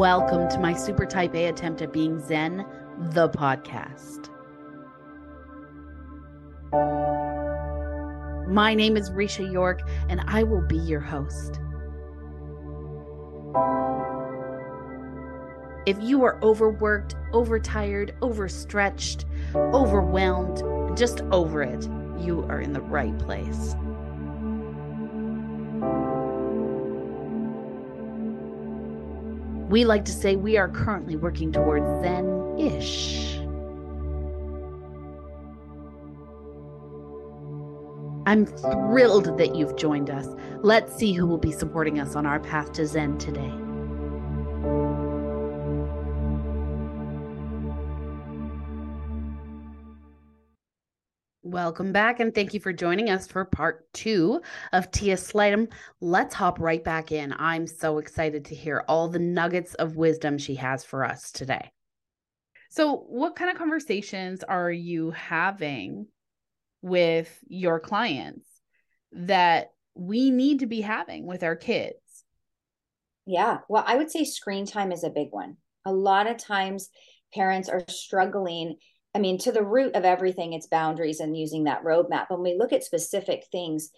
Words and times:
Welcome 0.00 0.48
to 0.48 0.58
my 0.58 0.72
super 0.72 1.04
type 1.04 1.34
A 1.34 1.48
attempt 1.48 1.82
at 1.82 1.92
being 1.92 2.26
Zen, 2.26 2.64
the 3.12 3.28
podcast. 3.28 4.30
My 8.48 8.72
name 8.72 8.96
is 8.96 9.10
Risha 9.10 9.52
York, 9.52 9.82
and 10.08 10.22
I 10.26 10.42
will 10.42 10.62
be 10.62 10.78
your 10.78 11.00
host. 11.00 11.60
If 15.84 15.98
you 16.00 16.24
are 16.24 16.42
overworked, 16.42 17.14
overtired, 17.34 18.14
overstretched, 18.22 19.26
overwhelmed, 19.54 20.96
just 20.96 21.20
over 21.30 21.62
it, 21.62 21.86
you 22.18 22.46
are 22.48 22.62
in 22.62 22.72
the 22.72 22.80
right 22.80 23.18
place. 23.18 23.76
We 29.70 29.84
like 29.84 30.04
to 30.06 30.12
say 30.12 30.34
we 30.34 30.56
are 30.56 30.68
currently 30.68 31.14
working 31.14 31.52
towards 31.52 31.86
Zen 32.02 32.58
ish. 32.58 33.36
I'm 38.26 38.46
thrilled 38.46 39.38
that 39.38 39.54
you've 39.54 39.76
joined 39.76 40.10
us. 40.10 40.26
Let's 40.62 40.96
see 40.96 41.12
who 41.12 41.24
will 41.24 41.38
be 41.38 41.52
supporting 41.52 42.00
us 42.00 42.16
on 42.16 42.26
our 42.26 42.40
path 42.40 42.72
to 42.72 42.84
Zen 42.84 43.16
today. 43.18 43.54
Welcome 51.50 51.90
back, 51.90 52.20
and 52.20 52.32
thank 52.32 52.54
you 52.54 52.60
for 52.60 52.72
joining 52.72 53.10
us 53.10 53.26
for 53.26 53.44
part 53.44 53.92
two 53.92 54.40
of 54.72 54.88
Tia 54.92 55.16
Slightham. 55.16 55.66
Let's 56.00 56.32
hop 56.32 56.60
right 56.60 56.82
back 56.82 57.10
in. 57.10 57.34
I'm 57.36 57.66
so 57.66 57.98
excited 57.98 58.44
to 58.44 58.54
hear 58.54 58.84
all 58.86 59.08
the 59.08 59.18
nuggets 59.18 59.74
of 59.74 59.96
wisdom 59.96 60.38
she 60.38 60.54
has 60.54 60.84
for 60.84 61.04
us 61.04 61.32
today. 61.32 61.72
So, 62.70 62.98
what 62.98 63.34
kind 63.34 63.50
of 63.50 63.58
conversations 63.58 64.44
are 64.44 64.70
you 64.70 65.10
having 65.10 66.06
with 66.82 67.36
your 67.48 67.80
clients 67.80 68.46
that 69.10 69.72
we 69.96 70.30
need 70.30 70.60
to 70.60 70.66
be 70.66 70.82
having 70.82 71.26
with 71.26 71.42
our 71.42 71.56
kids? 71.56 71.96
Yeah, 73.26 73.58
well, 73.68 73.82
I 73.84 73.96
would 73.96 74.12
say 74.12 74.22
screen 74.22 74.66
time 74.66 74.92
is 74.92 75.02
a 75.02 75.10
big 75.10 75.30
one. 75.32 75.56
A 75.84 75.92
lot 75.92 76.28
of 76.28 76.36
times, 76.36 76.90
parents 77.34 77.68
are 77.68 77.82
struggling 77.88 78.76
I 79.14 79.18
mean, 79.18 79.38
to 79.38 79.52
the 79.52 79.64
root 79.64 79.94
of 79.96 80.04
everything, 80.04 80.52
it's 80.52 80.66
boundaries 80.66 81.20
and 81.20 81.36
using 81.36 81.64
that 81.64 81.82
roadmap. 81.82 82.30
When 82.30 82.42
we 82.42 82.54
look 82.54 82.72
at 82.72 82.84
specific 82.84 83.46
things, 83.50 83.90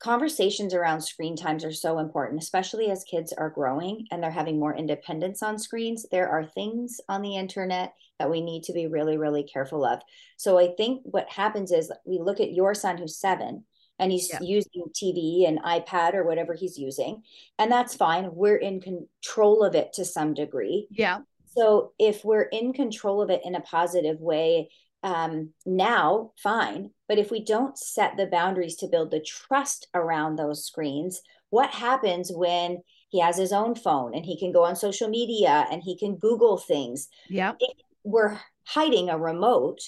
conversations 0.00 0.74
around 0.74 1.02
screen 1.02 1.36
times 1.36 1.64
are 1.64 1.72
so 1.72 1.98
important, 1.98 2.42
especially 2.42 2.90
as 2.90 3.04
kids 3.04 3.32
are 3.32 3.50
growing 3.50 4.06
and 4.10 4.22
they're 4.22 4.30
having 4.30 4.58
more 4.58 4.74
independence 4.74 5.42
on 5.42 5.58
screens. 5.58 6.06
There 6.10 6.28
are 6.28 6.44
things 6.44 7.00
on 7.08 7.22
the 7.22 7.36
internet 7.36 7.94
that 8.18 8.30
we 8.30 8.40
need 8.40 8.64
to 8.64 8.72
be 8.72 8.86
really, 8.86 9.18
really 9.18 9.44
careful 9.44 9.84
of. 9.84 10.00
So 10.36 10.58
I 10.58 10.74
think 10.76 11.02
what 11.04 11.30
happens 11.30 11.70
is 11.70 11.92
we 12.04 12.18
look 12.18 12.40
at 12.40 12.52
your 12.52 12.74
son 12.74 12.98
who's 12.98 13.18
seven 13.18 13.64
and 14.00 14.10
he's 14.10 14.30
yeah. 14.30 14.40
using 14.40 14.84
TV 14.94 15.46
and 15.46 15.62
iPad 15.62 16.14
or 16.14 16.24
whatever 16.24 16.54
he's 16.54 16.78
using, 16.78 17.22
and 17.58 17.70
that's 17.70 17.94
fine. 17.94 18.30
We're 18.32 18.56
in 18.56 18.80
control 18.80 19.62
of 19.62 19.74
it 19.74 19.92
to 19.92 20.06
some 20.06 20.32
degree. 20.32 20.88
Yeah. 20.90 21.18
So 21.56 21.92
if 21.98 22.24
we're 22.24 22.42
in 22.42 22.72
control 22.72 23.20
of 23.20 23.30
it 23.30 23.42
in 23.44 23.54
a 23.54 23.60
positive 23.60 24.20
way, 24.20 24.70
um, 25.02 25.50
now 25.64 26.32
fine. 26.42 26.90
But 27.08 27.18
if 27.18 27.30
we 27.30 27.44
don't 27.44 27.76
set 27.76 28.16
the 28.16 28.26
boundaries 28.26 28.76
to 28.76 28.86
build 28.86 29.10
the 29.10 29.20
trust 29.20 29.88
around 29.94 30.36
those 30.36 30.64
screens, 30.64 31.22
what 31.50 31.70
happens 31.70 32.30
when 32.32 32.82
he 33.08 33.20
has 33.20 33.36
his 33.36 33.52
own 33.52 33.74
phone 33.74 34.14
and 34.14 34.24
he 34.24 34.38
can 34.38 34.52
go 34.52 34.64
on 34.64 34.76
social 34.76 35.08
media 35.08 35.66
and 35.70 35.82
he 35.82 35.98
can 35.98 36.16
Google 36.16 36.58
things? 36.58 37.08
Yeah. 37.28 37.54
If 37.58 37.76
we're 38.04 38.38
hiding 38.64 39.08
a 39.08 39.18
remote, 39.18 39.80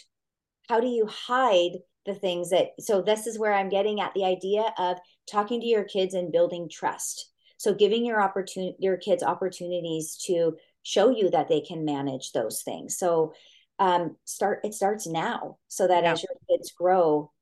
how 0.69 0.81
do 0.81 0.89
you 0.89 1.07
hide 1.07 1.79
the 2.07 2.15
things 2.15 2.51
that? 2.51 2.71
So, 2.81 3.03
this 3.03 3.27
is 3.27 3.39
where 3.39 3.53
I'm 3.53 3.69
getting 3.69 4.01
at 4.01 4.15
the 4.15 4.25
idea 4.25 4.73
of 4.79 4.97
talking 5.31 5.61
to 5.61 5.67
your 5.67 5.85
kids 5.85 6.15
and 6.15 6.33
building 6.33 6.69
trust. 6.69 7.31
So, 7.59 7.75
giving 7.75 8.05
your 8.05 8.21
opportunity, 8.21 8.77
your 8.81 8.97
kids 8.97 9.23
opportunities 9.23 10.17
to 10.27 10.57
show 10.83 11.11
you 11.11 11.31
that 11.31 11.49
they 11.49 11.61
can 11.61 11.85
manage 11.85 12.33
those 12.33 12.63
things. 12.63 12.99
So 12.99 13.35
um, 13.79 14.17
start 14.25 14.61
it 14.65 14.75
starts 14.75 15.07
now 15.07 15.59
so 15.69 15.89
that 15.89 16.05
yeah. 16.05 16.13
as 16.13 16.23
your 16.23 16.37
kids 16.49 16.73
grow, 16.73 17.33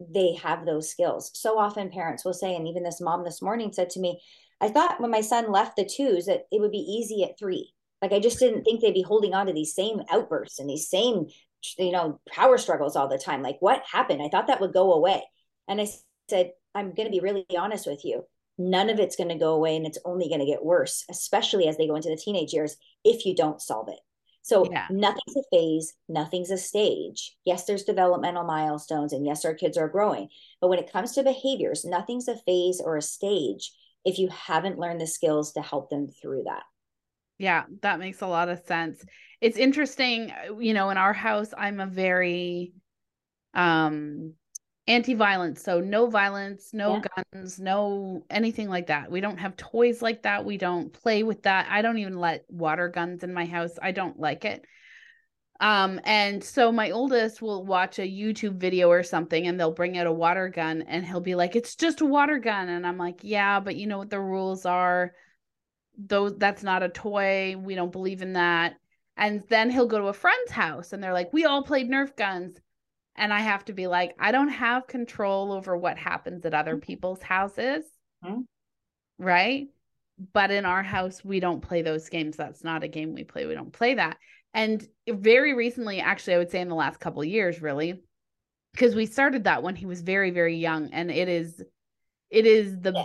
they 0.00 0.34
have 0.34 0.64
those 0.64 0.90
skills. 0.90 1.30
So 1.34 1.58
often 1.58 1.90
parents 1.90 2.24
will 2.24 2.34
say, 2.34 2.54
and 2.54 2.68
even 2.68 2.82
this 2.82 3.00
mom 3.00 3.24
this 3.24 3.42
morning 3.42 3.72
said 3.72 3.90
to 3.90 4.00
me, 4.00 4.20
I 4.60 4.68
thought 4.68 5.00
when 5.00 5.10
my 5.10 5.20
son 5.20 5.50
left 5.50 5.76
the 5.76 5.84
twos 5.84 6.26
that 6.26 6.46
it 6.52 6.60
would 6.60 6.72
be 6.72 6.78
easy 6.78 7.24
at 7.24 7.38
three. 7.38 7.72
Like 8.02 8.12
I 8.12 8.20
just 8.20 8.38
didn't 8.38 8.62
think 8.62 8.80
they'd 8.80 8.94
be 8.94 9.02
holding 9.02 9.34
on 9.34 9.46
to 9.46 9.52
these 9.52 9.74
same 9.74 10.02
outbursts 10.10 10.60
and 10.60 10.70
these 10.70 10.88
same, 10.88 11.26
you 11.78 11.90
know, 11.90 12.20
power 12.28 12.58
struggles 12.58 12.94
all 12.94 13.08
the 13.08 13.18
time. 13.18 13.42
Like 13.42 13.56
what 13.60 13.82
happened? 13.90 14.22
I 14.22 14.28
thought 14.28 14.46
that 14.46 14.60
would 14.60 14.72
go 14.72 14.92
away. 14.92 15.22
And 15.66 15.80
I 15.80 15.88
said, 16.28 16.52
I'm 16.74 16.94
going 16.94 17.06
to 17.06 17.12
be 17.12 17.20
really 17.20 17.44
honest 17.56 17.86
with 17.86 18.04
you 18.04 18.24
none 18.58 18.90
of 18.90 18.98
it's 18.98 19.16
going 19.16 19.28
to 19.28 19.36
go 19.36 19.54
away 19.54 19.76
and 19.76 19.86
it's 19.86 19.98
only 20.04 20.28
going 20.28 20.40
to 20.40 20.46
get 20.46 20.64
worse, 20.64 21.04
especially 21.08 21.68
as 21.68 21.76
they 21.76 21.86
go 21.86 21.96
into 21.96 22.08
the 22.10 22.16
teenage 22.16 22.52
years 22.52 22.76
if 23.04 23.24
you 23.24 23.34
don't 23.34 23.62
solve 23.62 23.88
it. 23.88 24.00
So 24.42 24.66
yeah. 24.70 24.86
nothing's 24.90 25.36
a 25.36 25.42
phase, 25.52 25.94
nothing's 26.08 26.50
a 26.50 26.56
stage. 26.56 27.36
Yes, 27.44 27.64
there's 27.64 27.84
developmental 27.84 28.44
milestones, 28.44 29.12
and 29.12 29.26
yes, 29.26 29.44
our 29.44 29.54
kids 29.54 29.76
are 29.76 29.88
growing. 29.88 30.28
But 30.60 30.68
when 30.68 30.78
it 30.78 30.90
comes 30.90 31.12
to 31.12 31.22
behaviors, 31.22 31.84
nothing's 31.84 32.28
a 32.28 32.36
phase 32.36 32.80
or 32.82 32.96
a 32.96 33.02
stage 33.02 33.72
if 34.04 34.18
you 34.18 34.28
haven't 34.28 34.78
learned 34.78 35.00
the 35.00 35.06
skills 35.06 35.52
to 35.52 35.60
help 35.60 35.90
them 35.90 36.08
through 36.08 36.44
that. 36.44 36.62
Yeah, 37.36 37.64
that 37.82 37.98
makes 37.98 38.22
a 38.22 38.26
lot 38.26 38.48
of 38.48 38.64
sense. 38.66 39.04
It's 39.40 39.58
interesting, 39.58 40.32
you 40.58 40.72
know, 40.74 40.90
in 40.90 40.96
our 40.96 41.12
house, 41.12 41.52
I'm 41.56 41.78
a 41.78 41.86
very 41.86 42.72
um 43.54 44.34
anti-violence 44.88 45.62
so 45.62 45.80
no 45.80 46.08
violence 46.08 46.70
no 46.72 46.94
yeah. 46.94 47.22
guns 47.34 47.60
no 47.60 48.24
anything 48.30 48.68
like 48.68 48.86
that. 48.86 49.10
We 49.10 49.20
don't 49.20 49.36
have 49.36 49.56
toys 49.56 50.00
like 50.00 50.22
that. 50.22 50.46
We 50.46 50.56
don't 50.56 50.90
play 50.92 51.22
with 51.22 51.42
that. 51.42 51.66
I 51.70 51.82
don't 51.82 51.98
even 51.98 52.18
let 52.18 52.46
water 52.48 52.88
guns 52.88 53.22
in 53.22 53.34
my 53.34 53.44
house. 53.44 53.78
I 53.80 53.92
don't 53.92 54.18
like 54.18 54.46
it. 54.46 54.64
Um 55.60 56.00
and 56.04 56.42
so 56.42 56.72
my 56.72 56.90
oldest 56.90 57.42
will 57.42 57.66
watch 57.66 57.98
a 57.98 58.02
youtube 58.02 58.56
video 58.56 58.88
or 58.88 59.02
something 59.02 59.46
and 59.46 59.60
they'll 59.60 59.74
bring 59.74 59.98
out 59.98 60.06
a 60.06 60.12
water 60.12 60.48
gun 60.48 60.82
and 60.82 61.04
he'll 61.04 61.20
be 61.20 61.34
like 61.34 61.54
it's 61.54 61.76
just 61.76 62.00
a 62.00 62.06
water 62.06 62.38
gun. 62.38 62.70
And 62.70 62.86
i'm 62.86 62.98
like 62.98 63.20
yeah 63.22 63.60
but 63.60 63.76
you 63.76 63.86
know 63.86 63.98
what 63.98 64.10
the 64.10 64.20
rules 64.20 64.64
are? 64.64 65.12
Those 65.98 66.34
that's 66.38 66.62
not 66.62 66.82
a 66.82 66.88
toy. 66.88 67.56
We 67.58 67.74
don't 67.74 67.92
believe 67.92 68.22
in 68.22 68.32
that. 68.32 68.76
And 69.18 69.42
then 69.48 69.68
he'll 69.68 69.86
go 69.86 69.98
to 69.98 70.06
a 70.06 70.12
friend's 70.14 70.50
house 70.50 70.94
and 70.94 71.02
they're 71.02 71.12
like 71.12 71.30
we 71.34 71.44
all 71.44 71.62
played 71.62 71.90
nerf 71.90 72.16
guns 72.16 72.58
and 73.18 73.32
I 73.32 73.40
have 73.40 73.64
to 73.66 73.72
be 73.72 73.86
like, 73.86 74.14
I 74.18 74.32
don't 74.32 74.48
have 74.48 74.86
control 74.86 75.52
over 75.52 75.76
what 75.76 75.98
happens 75.98 76.46
at 76.46 76.54
other 76.54 76.76
mm-hmm. 76.76 76.86
people's 76.86 77.22
houses. 77.22 77.84
Mm-hmm. 78.24 78.42
Right. 79.18 79.66
But 80.32 80.50
in 80.50 80.64
our 80.64 80.82
house, 80.82 81.24
we 81.24 81.40
don't 81.40 81.60
play 81.60 81.82
those 81.82 82.08
games. 82.08 82.36
That's 82.36 82.64
not 82.64 82.82
a 82.82 82.88
game 82.88 83.14
we 83.14 83.24
play. 83.24 83.46
We 83.46 83.54
don't 83.54 83.72
play 83.72 83.94
that. 83.94 84.16
And 84.54 84.86
very 85.08 85.54
recently, 85.54 86.00
actually, 86.00 86.34
I 86.34 86.38
would 86.38 86.50
say 86.50 86.60
in 86.60 86.68
the 86.68 86.74
last 86.74 87.00
couple 87.00 87.22
of 87.22 87.28
years, 87.28 87.60
really, 87.60 88.00
because 88.72 88.94
we 88.94 89.06
started 89.06 89.44
that 89.44 89.62
when 89.62 89.76
he 89.76 89.86
was 89.86 90.00
very, 90.00 90.30
very 90.30 90.56
young. 90.56 90.90
And 90.92 91.10
it 91.10 91.28
is, 91.28 91.62
it 92.30 92.46
is 92.46 92.80
the, 92.80 92.92
yeah. 92.94 93.04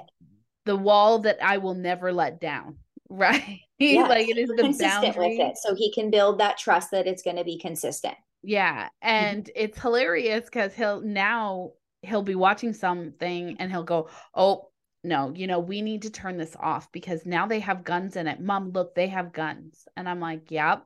the 0.66 0.78
wall 0.78 1.20
that 1.20 1.44
I 1.44 1.58
will 1.58 1.76
never 1.76 2.14
let 2.14 2.40
down. 2.40 2.78
Right. 3.10 3.60
Yes. 3.78 4.10
like 4.10 4.28
it 4.28 4.38
is 4.40 4.48
the 4.48 4.56
consistent 4.56 5.14
boundary. 5.14 5.38
with 5.38 5.48
it. 5.52 5.58
So 5.58 5.76
he 5.76 5.92
can 5.92 6.10
build 6.10 6.40
that 6.40 6.58
trust 6.58 6.90
that 6.92 7.06
it's 7.06 7.22
going 7.22 7.36
to 7.36 7.44
be 7.44 7.60
consistent. 7.60 8.16
Yeah. 8.44 8.84
Mm-hmm. 8.84 8.90
And 9.02 9.50
it's 9.56 9.80
hilarious 9.80 10.46
because 10.46 10.74
he'll 10.74 11.02
now 11.02 11.72
he'll 12.02 12.22
be 12.22 12.36
watching 12.36 12.74
something 12.74 13.56
and 13.60 13.72
he'll 13.72 13.84
go, 13.84 14.10
Oh, 14.36 14.70
no, 15.06 15.34
you 15.36 15.48
know, 15.48 15.60
we 15.60 15.82
need 15.82 16.04
to 16.04 16.10
turn 16.10 16.38
this 16.38 16.56
off 16.60 16.92
because 16.92 17.26
now 17.26 17.48
they 17.48 17.60
have 17.62 17.84
guns 17.84 18.16
in 18.16 18.28
it. 18.28 18.40
Mom, 18.40 18.72
look, 18.72 18.94
they 18.96 19.08
have 19.08 19.34
guns. 19.34 19.88
And 19.98 20.08
I'm 20.08 20.20
like, 20.20 20.52
Yep. 20.52 20.86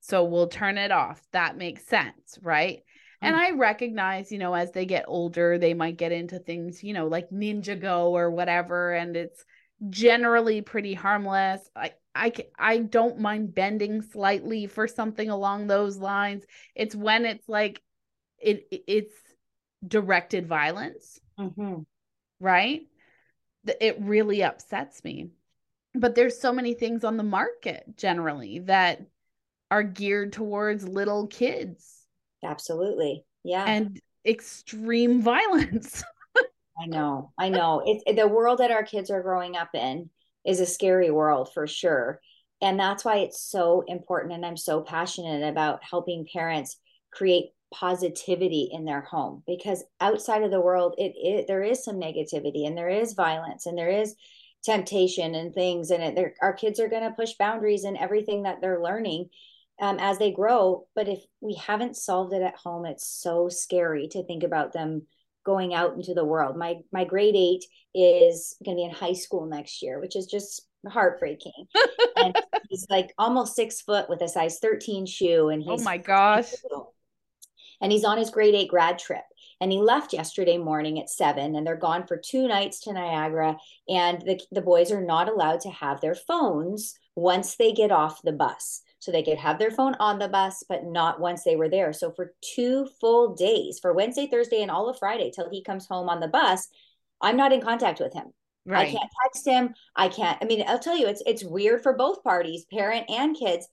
So 0.00 0.24
we'll 0.24 0.48
turn 0.48 0.78
it 0.78 0.90
off. 0.90 1.24
That 1.32 1.56
makes 1.56 1.86
sense, 1.86 2.38
right? 2.42 2.78
Mm-hmm. 2.78 3.26
And 3.26 3.36
mm. 3.36 3.38
I 3.38 3.50
recognize, 3.52 4.32
you 4.32 4.38
know, 4.38 4.52
as 4.52 4.72
they 4.72 4.84
get 4.84 5.04
older, 5.06 5.58
they 5.58 5.74
might 5.74 5.96
get 5.96 6.10
into 6.10 6.40
things, 6.40 6.82
you 6.82 6.92
know, 6.92 7.06
like 7.06 7.30
Ninjago 7.30 8.10
or 8.10 8.30
whatever. 8.32 8.92
And 8.92 9.16
it's 9.16 9.44
generally 9.90 10.60
pretty 10.60 10.94
harmless. 10.94 11.68
I, 11.74 11.92
I 12.14 12.32
I 12.58 12.78
don't 12.78 13.20
mind 13.20 13.54
bending 13.54 14.02
slightly 14.02 14.66
for 14.66 14.86
something 14.86 15.28
along 15.28 15.66
those 15.66 15.96
lines. 15.96 16.44
It's 16.74 16.94
when 16.94 17.24
it's 17.24 17.48
like 17.48 17.80
it 18.38 18.66
it's 18.70 19.14
directed 19.86 20.46
violence, 20.46 21.18
mm-hmm. 21.38 21.82
right? 22.40 22.82
It 23.80 23.96
really 24.00 24.42
upsets 24.42 25.02
me. 25.04 25.30
But 25.94 26.14
there's 26.14 26.40
so 26.40 26.52
many 26.52 26.74
things 26.74 27.04
on 27.04 27.16
the 27.16 27.22
market 27.22 27.84
generally 27.96 28.60
that 28.60 29.02
are 29.70 29.82
geared 29.82 30.32
towards 30.32 30.86
little 30.86 31.26
kids. 31.26 32.06
Absolutely, 32.44 33.24
yeah, 33.42 33.64
and 33.64 34.00
extreme 34.24 35.22
violence. 35.22 36.02
I 36.80 36.86
know, 36.86 37.32
I 37.38 37.48
know. 37.50 37.82
It's 37.84 38.02
the 38.18 38.26
world 38.28 38.58
that 38.58 38.70
our 38.70 38.82
kids 38.82 39.10
are 39.10 39.22
growing 39.22 39.56
up 39.56 39.70
in 39.74 40.10
is 40.44 40.60
a 40.60 40.66
scary 40.66 41.10
world 41.10 41.52
for 41.52 41.66
sure. 41.66 42.20
and 42.60 42.78
that's 42.78 43.04
why 43.04 43.18
it's 43.18 43.40
so 43.42 43.84
important 43.88 44.32
and 44.34 44.44
i'm 44.46 44.56
so 44.56 44.80
passionate 44.82 45.48
about 45.48 45.82
helping 45.84 46.26
parents 46.32 46.78
create 47.12 47.50
positivity 47.74 48.68
in 48.72 48.84
their 48.84 49.02
home 49.02 49.42
because 49.46 49.84
outside 50.00 50.42
of 50.42 50.50
the 50.50 50.60
world 50.60 50.94
it, 50.98 51.12
it 51.16 51.46
there 51.48 51.62
is 51.62 51.84
some 51.84 51.96
negativity 52.00 52.66
and 52.66 52.76
there 52.76 52.88
is 52.88 53.14
violence 53.14 53.66
and 53.66 53.76
there 53.78 53.90
is 53.90 54.14
temptation 54.64 55.34
and 55.34 55.54
things 55.54 55.90
and 55.90 56.02
it, 56.18 56.34
our 56.42 56.52
kids 56.52 56.78
are 56.80 56.88
going 56.88 57.02
to 57.02 57.10
push 57.16 57.32
boundaries 57.38 57.84
and 57.84 57.96
everything 57.96 58.42
that 58.44 58.60
they're 58.60 58.82
learning 58.82 59.28
um, 59.80 59.98
as 59.98 60.18
they 60.18 60.30
grow 60.32 60.86
but 60.94 61.08
if 61.08 61.20
we 61.40 61.54
haven't 61.54 61.96
solved 61.96 62.32
it 62.32 62.42
at 62.42 62.56
home 62.56 62.84
it's 62.84 63.06
so 63.06 63.48
scary 63.48 64.08
to 64.08 64.24
think 64.24 64.42
about 64.44 64.72
them 64.72 65.06
going 65.44 65.74
out 65.74 65.94
into 65.94 66.14
the 66.14 66.24
world. 66.24 66.56
My 66.56 66.76
my 66.92 67.04
grade 67.04 67.36
eight 67.36 67.64
is 67.94 68.56
going 68.64 68.76
to 68.76 68.80
be 68.80 68.84
in 68.84 68.90
high 68.90 69.12
school 69.12 69.46
next 69.46 69.82
year 69.82 70.00
which 70.00 70.16
is 70.16 70.26
just 70.26 70.66
heartbreaking. 70.88 71.66
And 72.14 72.36
he's 72.68 72.86
like 72.88 73.12
almost 73.18 73.56
six 73.56 73.80
foot 73.80 74.08
with 74.08 74.20
a 74.20 74.28
size 74.28 74.58
13 74.60 75.06
shoe 75.06 75.48
and 75.48 75.64
oh 75.66 75.72
he's 75.72 75.80
oh 75.80 75.84
my 75.84 75.96
gosh. 75.96 76.52
and 77.80 77.90
he's 77.90 78.04
on 78.04 78.18
his 78.18 78.30
grade 78.30 78.54
eight 78.54 78.68
grad 78.68 78.98
trip 78.98 79.24
and 79.60 79.72
he 79.72 79.78
left 79.78 80.12
yesterday 80.12 80.58
morning 80.58 81.00
at 81.00 81.10
seven 81.10 81.56
and 81.56 81.66
they're 81.66 81.76
gone 81.76 82.06
for 82.06 82.16
two 82.16 82.46
nights 82.46 82.80
to 82.80 82.92
niagara 82.92 83.56
and 83.88 84.20
the, 84.22 84.40
the 84.52 84.60
boys 84.60 84.92
are 84.92 85.04
not 85.04 85.28
allowed 85.28 85.60
to 85.60 85.70
have 85.70 86.00
their 86.00 86.14
phones 86.14 86.94
once 87.16 87.56
they 87.56 87.72
get 87.72 87.90
off 87.90 88.22
the 88.22 88.32
bus 88.32 88.82
so 89.02 89.10
they 89.10 89.24
could 89.24 89.36
have 89.36 89.58
their 89.58 89.72
phone 89.72 89.96
on 89.98 90.20
the 90.20 90.28
bus 90.28 90.62
but 90.68 90.84
not 90.84 91.18
once 91.18 91.42
they 91.42 91.56
were 91.56 91.68
there. 91.68 91.92
So 91.92 92.12
for 92.12 92.34
two 92.54 92.86
full 93.00 93.34
days 93.34 93.80
for 93.80 93.92
wednesday 93.92 94.28
thursday 94.28 94.62
and 94.62 94.70
all 94.70 94.88
of 94.88 94.98
friday 94.98 95.32
till 95.34 95.50
he 95.50 95.62
comes 95.62 95.86
home 95.86 96.08
on 96.08 96.20
the 96.20 96.28
bus 96.28 96.68
i'm 97.20 97.36
not 97.36 97.52
in 97.52 97.60
contact 97.60 97.98
with 97.98 98.14
him. 98.14 98.26
Right. 98.64 98.86
i 98.86 98.90
can't 98.92 99.10
text 99.24 99.44
him. 99.44 99.74
I 99.96 100.08
can't 100.08 100.38
i 100.40 100.44
mean 100.44 100.64
i'll 100.68 100.78
tell 100.78 100.96
you 100.96 101.08
it's 101.08 101.22
it's 101.26 101.42
weird 101.42 101.82
for 101.82 101.94
both 101.94 102.22
parties 102.22 102.64
parent 102.72 103.10
and 103.10 103.36
kids. 103.36 103.66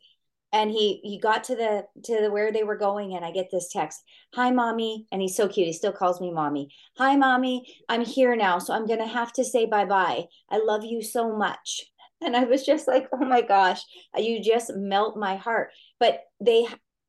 And 0.51 0.71
he 0.71 0.99
he 1.03 1.19
got 1.19 1.43
to 1.43 1.55
the 1.55 1.85
to 2.05 2.21
the 2.21 2.31
where 2.31 2.51
they 2.51 2.63
were 2.63 2.75
going 2.75 3.13
and 3.13 3.23
i 3.23 3.29
get 3.31 3.51
this 3.51 3.69
text 3.71 4.01
hi 4.33 4.49
mommy 4.49 5.05
and 5.11 5.21
he's 5.21 5.35
so 5.35 5.47
cute. 5.47 5.67
He 5.67 5.73
still 5.73 5.91
calls 5.91 6.19
me 6.19 6.31
mommy. 6.31 6.69
Hi 6.97 7.15
mommy 7.15 7.71
i'm 7.87 8.03
here 8.03 8.35
now 8.35 8.57
so 8.57 8.73
i'm 8.73 8.87
gonna 8.87 9.07
have 9.07 9.31
to 9.33 9.45
say 9.45 9.67
bye 9.67 9.85
bye 9.85 10.23
i 10.49 10.57
love 10.57 10.83
you 10.83 11.03
so 11.03 11.37
much 11.37 11.88
and 12.21 12.35
i 12.35 12.43
was 12.43 12.65
just 12.65 12.87
like 12.87 13.07
oh 13.13 13.25
my 13.25 13.41
gosh 13.41 13.81
uh, 14.17 14.21
you 14.21 14.41
just 14.41 14.71
melt 14.75 15.17
my 15.17 15.35
heart. 15.35 15.71
But 15.99 16.21
they 16.39 16.67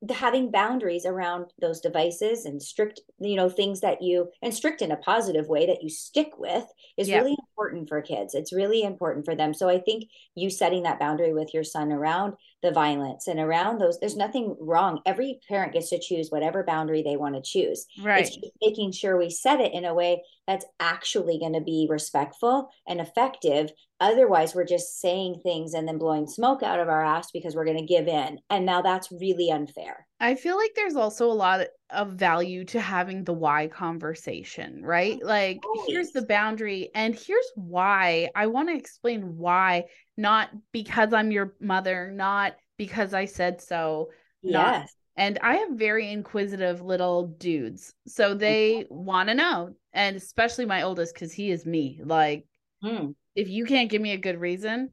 having 0.09 0.51
boundaries 0.51 1.05
around 1.05 1.53
those 1.61 1.81
devices 1.81 2.47
and 2.47 2.63
strict 2.63 3.01
you 3.19 3.37
know 3.37 3.51
things 3.51 3.81
that 3.81 4.01
you 4.01 4.31
and 4.41 4.55
strict 4.55 4.81
in 4.81 4.93
a 4.93 4.97
positive 4.97 5.47
way 5.49 5.67
that 5.67 5.83
you 5.83 5.91
stick 5.91 6.31
with 6.39 6.65
is 6.97 7.09
yeah. 7.09 7.19
really 7.19 7.37
important 7.39 7.89
for 7.89 8.01
kids. 8.01 8.35
It's 8.35 8.53
really 8.53 8.83
important 8.83 9.27
for 9.27 9.35
them. 9.35 9.53
So 9.53 9.69
i 9.69 9.79
think 9.79 10.05
you 10.35 10.49
setting 10.51 10.85
that 10.85 10.99
boundary 10.99 11.35
with 11.35 11.53
your 11.53 11.65
son 11.65 11.93
around 11.93 12.35
the 12.63 12.71
violence 12.71 13.27
and 13.27 13.41
around 13.41 13.79
those 13.79 13.99
there's 14.01 14.17
nothing 14.17 14.57
wrong 14.61 15.01
every 15.07 15.41
parent 15.49 15.73
gets 15.73 15.91
to 15.91 15.99
choose 15.99 16.31
whatever 16.31 16.63
boundary 16.63 17.03
they 17.03 17.17
want 17.17 17.35
to 17.35 17.43
choose 17.43 17.87
right 18.03 18.27
it's 18.27 18.37
just 18.37 18.53
making 18.63 18.93
sure 18.93 19.17
we 19.17 19.31
set 19.31 19.61
it 19.61 19.73
in 19.73 19.85
a 19.85 19.95
way 19.95 20.23
that's 20.47 20.67
actually 20.79 21.39
going 21.39 21.53
to 21.53 21.61
be 21.61 21.87
respectful 21.91 22.69
and 22.87 23.01
effective 23.01 23.71
Otherwise, 24.01 24.55
we're 24.55 24.65
just 24.65 24.99
saying 24.99 25.39
things 25.43 25.75
and 25.75 25.87
then 25.87 25.99
blowing 25.99 26.27
smoke 26.27 26.63
out 26.63 26.81
of 26.81 26.89
our 26.89 27.05
ass 27.05 27.31
because 27.33 27.55
we're 27.55 27.67
going 27.67 27.77
to 27.77 27.85
give 27.85 28.09
in. 28.09 28.39
And 28.49 28.65
now 28.65 28.81
that's 28.81 29.13
really 29.13 29.51
unfair. 29.51 30.07
I 30.19 30.37
feel 30.37 30.57
like 30.57 30.73
there's 30.75 30.97
also 30.97 31.31
a 31.31 31.33
lot 31.33 31.67
of 31.91 32.13
value 32.13 32.65
to 32.67 32.81
having 32.81 33.25
the 33.25 33.35
why 33.35 33.69
conversation, 33.69 34.83
right? 34.83 35.23
Like, 35.23 35.59
Always. 35.67 35.87
here's 35.87 36.11
the 36.13 36.25
boundary, 36.25 36.91
and 36.95 37.15
here's 37.15 37.51
why. 37.57 38.31
I 38.35 38.47
want 38.47 38.71
to 38.71 38.75
explain 38.75 39.37
why, 39.37 39.85
not 40.21 40.51
because 40.73 41.13
I'm 41.13 41.31
your 41.31 41.55
mother, 41.61 42.11
not 42.13 42.55
because 42.77 43.15
I 43.15 43.25
said 43.25 43.61
so. 43.61 44.11
Yes. 44.43 44.53
Not, 44.53 44.89
and 45.17 45.39
I 45.43 45.57
have 45.57 45.71
very 45.73 46.11
inquisitive 46.11 46.81
little 46.81 47.27
dudes. 47.27 47.93
So 48.07 48.35
they 48.35 48.85
mm-hmm. 48.85 49.05
want 49.05 49.29
to 49.29 49.35
know. 49.35 49.75
And 49.93 50.17
especially 50.17 50.67
my 50.67 50.83
oldest, 50.83 51.15
because 51.15 51.33
he 51.33 51.51
is 51.51 51.67
me. 51.67 52.01
Like, 52.05 52.47
mm 52.85 53.15
if 53.37 53.49
you 53.49 53.65
can't 53.65 53.91
give 53.91 54.03
me 54.03 54.11
a 54.11 54.19
good 54.19 54.41
reason, 54.41 54.91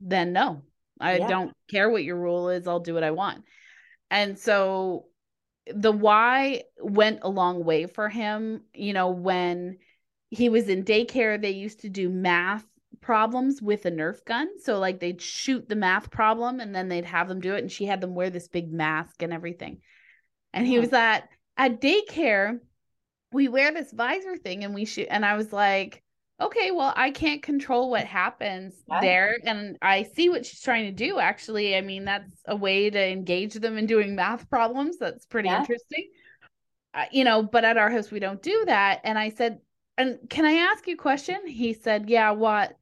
then 0.00 0.32
no, 0.32 0.62
I 1.00 1.18
yeah. 1.18 1.28
don't 1.28 1.52
care 1.70 1.88
what 1.88 2.02
your 2.02 2.16
rule 2.16 2.50
is. 2.50 2.66
I'll 2.66 2.80
do 2.80 2.94
what 2.94 3.04
I 3.04 3.12
want. 3.12 3.44
And 4.10 4.36
so 4.36 5.06
the 5.72 5.92
why 5.92 6.64
went 6.80 7.20
a 7.22 7.28
long 7.28 7.64
way 7.64 7.86
for 7.86 8.08
him. 8.08 8.62
You 8.74 8.92
know, 8.92 9.10
when 9.10 9.78
he 10.30 10.48
was 10.48 10.68
in 10.68 10.84
daycare, 10.84 11.40
they 11.40 11.52
used 11.52 11.80
to 11.80 11.88
do 11.88 12.08
math 12.08 12.64
problems 13.06 13.62
with 13.62 13.86
a 13.86 13.90
Nerf 13.90 14.24
gun. 14.24 14.48
So, 14.58 14.80
like, 14.80 14.98
they'd 14.98 15.22
shoot 15.22 15.68
the 15.68 15.76
math 15.76 16.10
problem 16.10 16.58
and 16.58 16.74
then 16.74 16.88
they'd 16.88 17.04
have 17.04 17.28
them 17.28 17.40
do 17.40 17.54
it. 17.54 17.60
And 17.60 17.70
she 17.70 17.86
had 17.86 18.00
them 18.00 18.16
wear 18.16 18.30
this 18.30 18.48
big 18.48 18.72
mask 18.72 19.22
and 19.22 19.32
everything. 19.32 19.78
And 20.52 20.66
he 20.66 20.80
was 20.80 20.92
at, 20.92 21.28
at 21.56 21.80
daycare, 21.80 22.58
we 23.32 23.46
wear 23.46 23.72
this 23.72 23.92
visor 23.92 24.36
thing 24.36 24.64
and 24.64 24.74
we 24.74 24.86
shoot. 24.86 25.06
And 25.08 25.24
I 25.24 25.36
was 25.36 25.52
like, 25.52 26.02
okay, 26.40 26.72
well, 26.72 26.92
I 26.96 27.12
can't 27.12 27.44
control 27.44 27.90
what 27.90 28.06
happens 28.06 28.74
yeah. 28.88 29.00
there. 29.00 29.36
And 29.44 29.78
I 29.80 30.02
see 30.02 30.28
what 30.28 30.44
she's 30.44 30.60
trying 30.60 30.86
to 30.86 30.92
do, 30.92 31.20
actually. 31.20 31.76
I 31.76 31.82
mean, 31.82 32.06
that's 32.06 32.32
a 32.48 32.56
way 32.56 32.90
to 32.90 33.08
engage 33.08 33.54
them 33.54 33.78
in 33.78 33.86
doing 33.86 34.16
math 34.16 34.50
problems. 34.50 34.98
That's 34.98 35.26
pretty 35.26 35.48
yeah. 35.48 35.60
interesting. 35.60 36.08
Uh, 36.92 37.04
you 37.12 37.22
know, 37.22 37.44
but 37.44 37.64
at 37.64 37.76
our 37.76 37.88
house, 37.88 38.10
we 38.10 38.18
don't 38.18 38.42
do 38.42 38.64
that. 38.66 39.02
And 39.04 39.16
I 39.16 39.28
said, 39.28 39.60
and 39.96 40.18
can 40.28 40.44
I 40.44 40.54
ask 40.72 40.88
you 40.88 40.94
a 40.94 40.98
question? 40.98 41.46
He 41.46 41.72
said, 41.72 42.10
yeah, 42.10 42.32
what? 42.32 42.76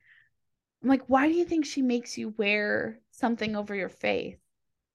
I'm 0.85 0.91
like, 0.91 1.05
why 1.07 1.29
do 1.29 1.35
you 1.35 1.47
think 1.47 1.65
she 1.65 1.81
makes 1.81 2.19
you 2.19 2.35
wear 2.37 3.01
something 3.11 3.57
over 3.57 3.75
your 3.75 3.89
face 3.89 4.37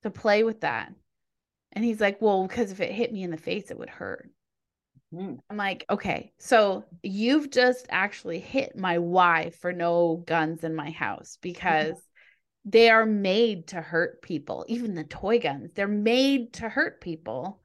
to 0.04 0.12
play 0.12 0.44
with 0.44 0.62
that? 0.62 0.94
And 1.72 1.84
he's 1.84 2.00
like, 2.00 2.22
well, 2.22 2.46
because 2.48 2.72
if 2.72 2.80
it 2.80 2.92
hit 2.92 3.12
me 3.12 3.24
in 3.24 3.32
the 3.32 3.38
face, 3.38 3.72
it 3.72 3.80
would 3.80 3.90
hurt. 3.90 4.30
Mm. 5.12 5.40
I'm 5.50 5.58
like, 5.58 5.86
okay, 5.90 6.32
so 6.38 6.86
you've 7.02 7.50
just 7.50 7.88
actually 7.90 8.40
hit 8.40 8.78
my 8.78 9.00
why 9.00 9.50
for 9.50 9.74
no 9.74 10.24
guns 10.28 10.64
in 10.64 10.76
my 10.76 10.92
house 10.92 11.40
because 11.42 11.94
mm-hmm. 11.94 12.70
they 12.70 12.92
are 12.92 13.08
made 13.08 13.70
to 13.70 13.82
hurt 13.82 14.22
people. 14.22 14.66
Even 14.68 14.94
the 14.94 15.06
toy 15.06 15.40
guns, 15.40 15.72
they're 15.74 15.88
made 15.88 16.54
to 16.54 16.70
hurt 16.70 17.02
people. 17.02 17.62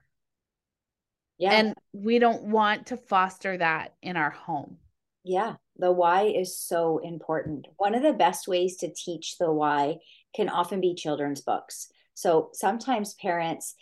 Yeah. 1.36 1.52
And 1.52 1.74
we 1.92 2.18
don't 2.18 2.44
want 2.44 2.86
to 2.86 2.96
foster 2.96 3.58
that 3.58 3.96
in 4.00 4.16
our 4.16 4.30
home. 4.30 4.78
Yeah. 5.24 5.56
The 5.78 5.92
why 5.92 6.24
is 6.24 6.58
so 6.58 6.98
important. 6.98 7.66
One 7.76 7.94
of 7.94 8.02
the 8.02 8.12
best 8.12 8.46
ways 8.46 8.76
to 8.78 8.92
teach 8.92 9.38
the 9.38 9.52
why 9.52 9.96
can 10.34 10.48
often 10.48 10.80
be 10.80 10.94
children's 10.94 11.40
books. 11.40 11.88
So 12.14 12.50
sometimes 12.52 13.14
parents 13.14 13.74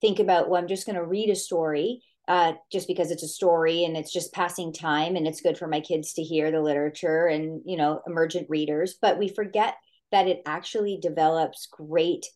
think 0.00 0.20
about, 0.20 0.48
well, 0.48 0.60
I'm 0.60 0.68
just 0.68 0.86
going 0.86 0.96
to 0.96 1.04
read 1.04 1.30
a 1.30 1.36
story 1.36 2.02
uh, 2.28 2.52
just 2.70 2.86
because 2.86 3.10
it's 3.10 3.22
a 3.22 3.28
story 3.28 3.84
and 3.84 3.96
it's 3.96 4.12
just 4.12 4.32
passing 4.32 4.72
time 4.72 5.16
and 5.16 5.26
it's 5.26 5.40
good 5.40 5.58
for 5.58 5.66
my 5.66 5.80
kids 5.80 6.12
to 6.14 6.22
hear 6.22 6.50
the 6.50 6.60
literature 6.60 7.26
and 7.26 7.60
you 7.64 7.76
know 7.76 8.00
emergent 8.06 8.48
readers 8.48 8.94
but 9.02 9.18
we 9.18 9.28
forget 9.28 9.74
that 10.12 10.28
it 10.28 10.42
actually 10.46 10.98
develops 11.02 11.66
great 11.66 12.26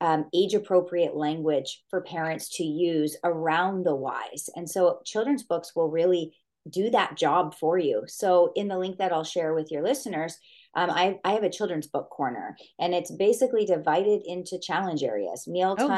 um, 0.00 0.26
age 0.34 0.54
appropriate 0.54 1.14
language 1.14 1.84
for 1.90 2.00
parents 2.02 2.56
to 2.56 2.64
use 2.64 3.16
around 3.22 3.84
the 3.84 3.94
whys 3.94 4.50
and 4.56 4.68
so 4.68 4.98
children's 5.04 5.44
books 5.44 5.76
will 5.76 5.90
really 5.90 6.34
do 6.70 6.90
that 6.90 7.16
job 7.16 7.54
for 7.54 7.78
you 7.78 8.02
so 8.06 8.52
in 8.56 8.68
the 8.68 8.78
link 8.78 8.98
that 8.98 9.12
i'll 9.12 9.24
share 9.24 9.54
with 9.54 9.70
your 9.70 9.82
listeners 9.82 10.38
um, 10.76 10.90
I, 10.90 11.18
I 11.24 11.32
have 11.32 11.42
a 11.42 11.48
children's 11.48 11.86
book 11.86 12.10
corner 12.10 12.54
and 12.78 12.92
it's 12.92 13.10
basically 13.10 13.64
divided 13.64 14.20
into 14.26 14.58
challenge 14.58 15.02
areas 15.02 15.46
mealtime, 15.48 15.88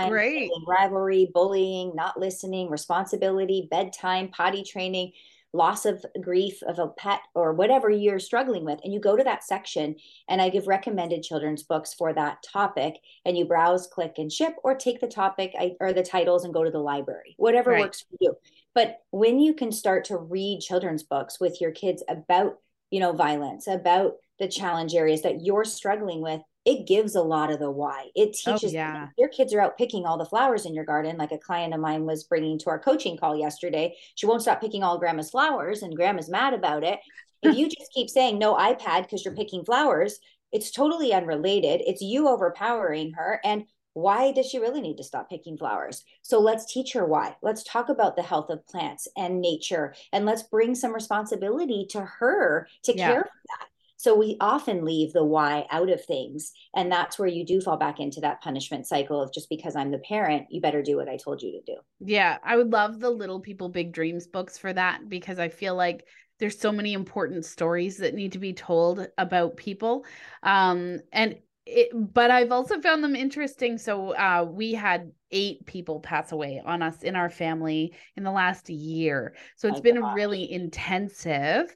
oh, 0.53 0.65
rivalry, 0.69 1.31
bullying, 1.35 1.93
not 1.97 2.19
listening, 2.19 2.71
responsibility, 2.71 3.67
bedtime, 3.73 4.29
potty 4.29 4.63
training, 4.63 5.13
loss 5.53 5.87
of 5.87 6.05
grief 6.21 6.63
of 6.63 6.79
a 6.79 6.89
pet 6.89 7.21
or 7.35 7.55
whatever 7.55 7.89
you're 7.89 8.19
struggling 8.19 8.65
with. 8.65 8.79
And 8.85 8.93
you 8.93 9.01
go 9.01 9.17
to 9.17 9.25
that 9.25 9.45
section 9.45 9.97
and 10.29 10.41
I 10.41 10.51
give 10.51 10.67
recommended 10.67 11.23
children's 11.23 11.63
books 11.63 11.95
for 11.95 12.13
that 12.13 12.43
topic 12.43 13.01
and 13.25 13.37
you 13.37 13.47
browse, 13.47 13.87
click, 13.87 14.15
and 14.19 14.31
ship 14.31 14.55
or 14.63 14.75
take 14.75 15.01
the 15.01 15.09
topic 15.09 15.55
or 15.81 15.93
the 15.93 16.03
titles 16.03 16.45
and 16.45 16.53
go 16.53 16.65
to 16.65 16.71
the 16.71 16.79
library, 16.79 17.35
whatever 17.39 17.71
right. 17.71 17.81
works 17.81 18.03
for 18.03 18.17
you. 18.21 18.37
But 18.79 19.01
when 19.11 19.41
you 19.41 19.55
can 19.55 19.73
start 19.73 20.05
to 20.05 20.17
read 20.17 20.61
children's 20.61 21.03
books 21.03 21.41
with 21.41 21.61
your 21.61 21.73
kids 21.73 22.05
about, 22.09 22.59
you 22.93 23.01
know, 23.01 23.11
violence, 23.13 23.67
about 23.67 24.13
the 24.39 24.47
challenge 24.47 24.95
areas 24.95 25.23
that 25.23 25.41
you're 25.45 25.65
struggling 25.65 26.23
with 26.23 26.41
it 26.65 26.87
gives 26.87 27.17
a 27.17 27.23
lot 27.23 27.51
of 27.51 27.59
the 27.59 27.71
why. 27.71 28.11
It 28.15 28.37
oh, 28.47 28.53
teaches 28.53 28.73
oh, 28.73 28.77
yeah. 28.77 29.09
your 29.17 29.31
kids 29.31 29.53
are 29.53 29.61
out 29.61 29.77
picking 29.79 30.05
all 30.05 30.17
the 30.17 30.27
flowers 30.27 30.65
in 30.65 30.75
your 30.75 30.85
garden. 30.85 31.17
Like 31.17 31.33
a 31.33 31.39
client 31.39 31.75
of 31.75 31.81
mine 31.81 32.05
was 32.05 32.23
bringing 32.23 32.57
to 32.59 32.71
our 32.71 32.79
coaching 32.79 33.17
call 33.17 33.37
yesterday. 33.37 33.97
She 34.15 34.27
won't 34.27 34.43
stop 34.43 34.61
picking 34.61 34.85
all 34.85 34.99
grandma's 34.99 35.31
flowers, 35.31 35.83
and 35.83 35.97
grandma's 35.97 36.29
mad 36.29 36.55
about 36.55 36.85
it. 36.85 37.01
if 37.43 37.57
you 37.57 37.69
just 37.69 37.91
keep 37.93 38.09
saying 38.09 38.39
no 38.39 38.55
iPad 38.55 39.03
because 39.03 39.25
you're 39.25 39.35
picking 39.35 39.65
flowers, 39.65 40.21
it's 40.53 40.71
totally 40.71 41.13
unrelated. 41.13 41.81
It's 41.85 42.03
you 42.03 42.29
overpowering 42.29 43.13
her. 43.15 43.41
And 43.45 43.65
why 43.95 44.33
does 44.33 44.47
she 44.47 44.59
really 44.59 44.81
need 44.81 44.97
to 44.99 45.05
stop 45.05 45.29
picking 45.29 45.57
flowers? 45.57 46.05
So 46.23 46.41
let's 46.41 46.73
teach 46.73 46.93
her 46.93 47.05
why. 47.05 47.37
Let's 47.43 47.65
talk 47.65 47.89
about 47.89 48.17
the 48.17 48.23
health 48.23 48.51
of 48.51 48.67
plants 48.67 49.09
and 49.17 49.41
nature, 49.41 49.95
and 50.13 50.25
let's 50.25 50.45
bring 50.45 50.75
some 50.75 50.95
responsibility 50.95 51.87
to 51.91 52.01
her 52.03 52.69
to 52.85 52.97
yeah. 52.97 53.09
care 53.09 53.23
for 53.23 53.41
that 53.49 53.67
So 54.01 54.15
we 54.15 54.37
often 54.41 54.85
leave 54.85 55.13
the 55.13 55.25
why 55.25 55.67
out 55.71 55.91
of 55.91 56.05
things. 56.05 56.53
And 56.75 56.91
that's 56.91 57.19
where 57.19 57.29
you 57.29 57.45
do 57.45 57.61
fall 57.61 57.77
back 57.77 57.99
into 57.99 58.21
that 58.21 58.41
punishment 58.41 58.87
cycle 58.87 59.21
of 59.21 59.33
just 59.33 59.49
because 59.49 59.75
I'm 59.75 59.91
the 59.91 59.99
parent, 59.99 60.47
you 60.51 60.61
better 60.61 60.83
do 60.83 60.97
what 60.97 61.09
I 61.09 61.17
told 61.17 61.43
you 61.43 61.51
to 61.53 61.63
do. 61.73 61.79
Yeah. 61.99 62.39
I 62.45 62.57
would 62.57 62.73
love 62.73 63.01
the 63.01 63.11
Little 63.11 63.41
People 63.41 63.69
Big 63.69 63.93
Dreams 63.93 64.29
books 64.29 64.57
for 64.57 64.73
that 64.73 65.09
because 65.09 65.41
I 65.41 65.49
feel 65.49 65.75
like 65.75 66.07
there's 66.39 66.61
so 66.61 66.71
many 66.71 66.93
important 66.93 67.45
stories 67.45 67.97
that 67.97 68.15
need 68.15 68.33
to 68.33 68.39
be 68.39 68.53
told 68.53 69.09
about 69.19 69.57
people. 69.57 70.05
Um, 70.45 71.01
and 71.13 71.39
it, 71.69 71.91
but 71.93 72.31
I've 72.31 72.51
also 72.51 72.81
found 72.81 73.05
them 73.05 73.15
interesting. 73.15 73.79
So 73.79 74.15
uh, 74.15 74.47
we 74.49 74.73
had 74.73 75.13
eight 75.31 75.67
people 75.67 76.01
pass 76.01 76.33
away 76.33 76.63
on 76.65 76.83
us 76.83 77.03
in 77.03 77.15
our 77.15 77.29
family 77.29 77.95
in 78.17 78.25
the 78.25 78.31
last 78.31 78.71
year. 78.71 79.35
So 79.57 79.69
it's 79.69 79.81
been 79.81 80.01
gosh. 80.01 80.15
really 80.15 80.51
intensive. 80.51 81.75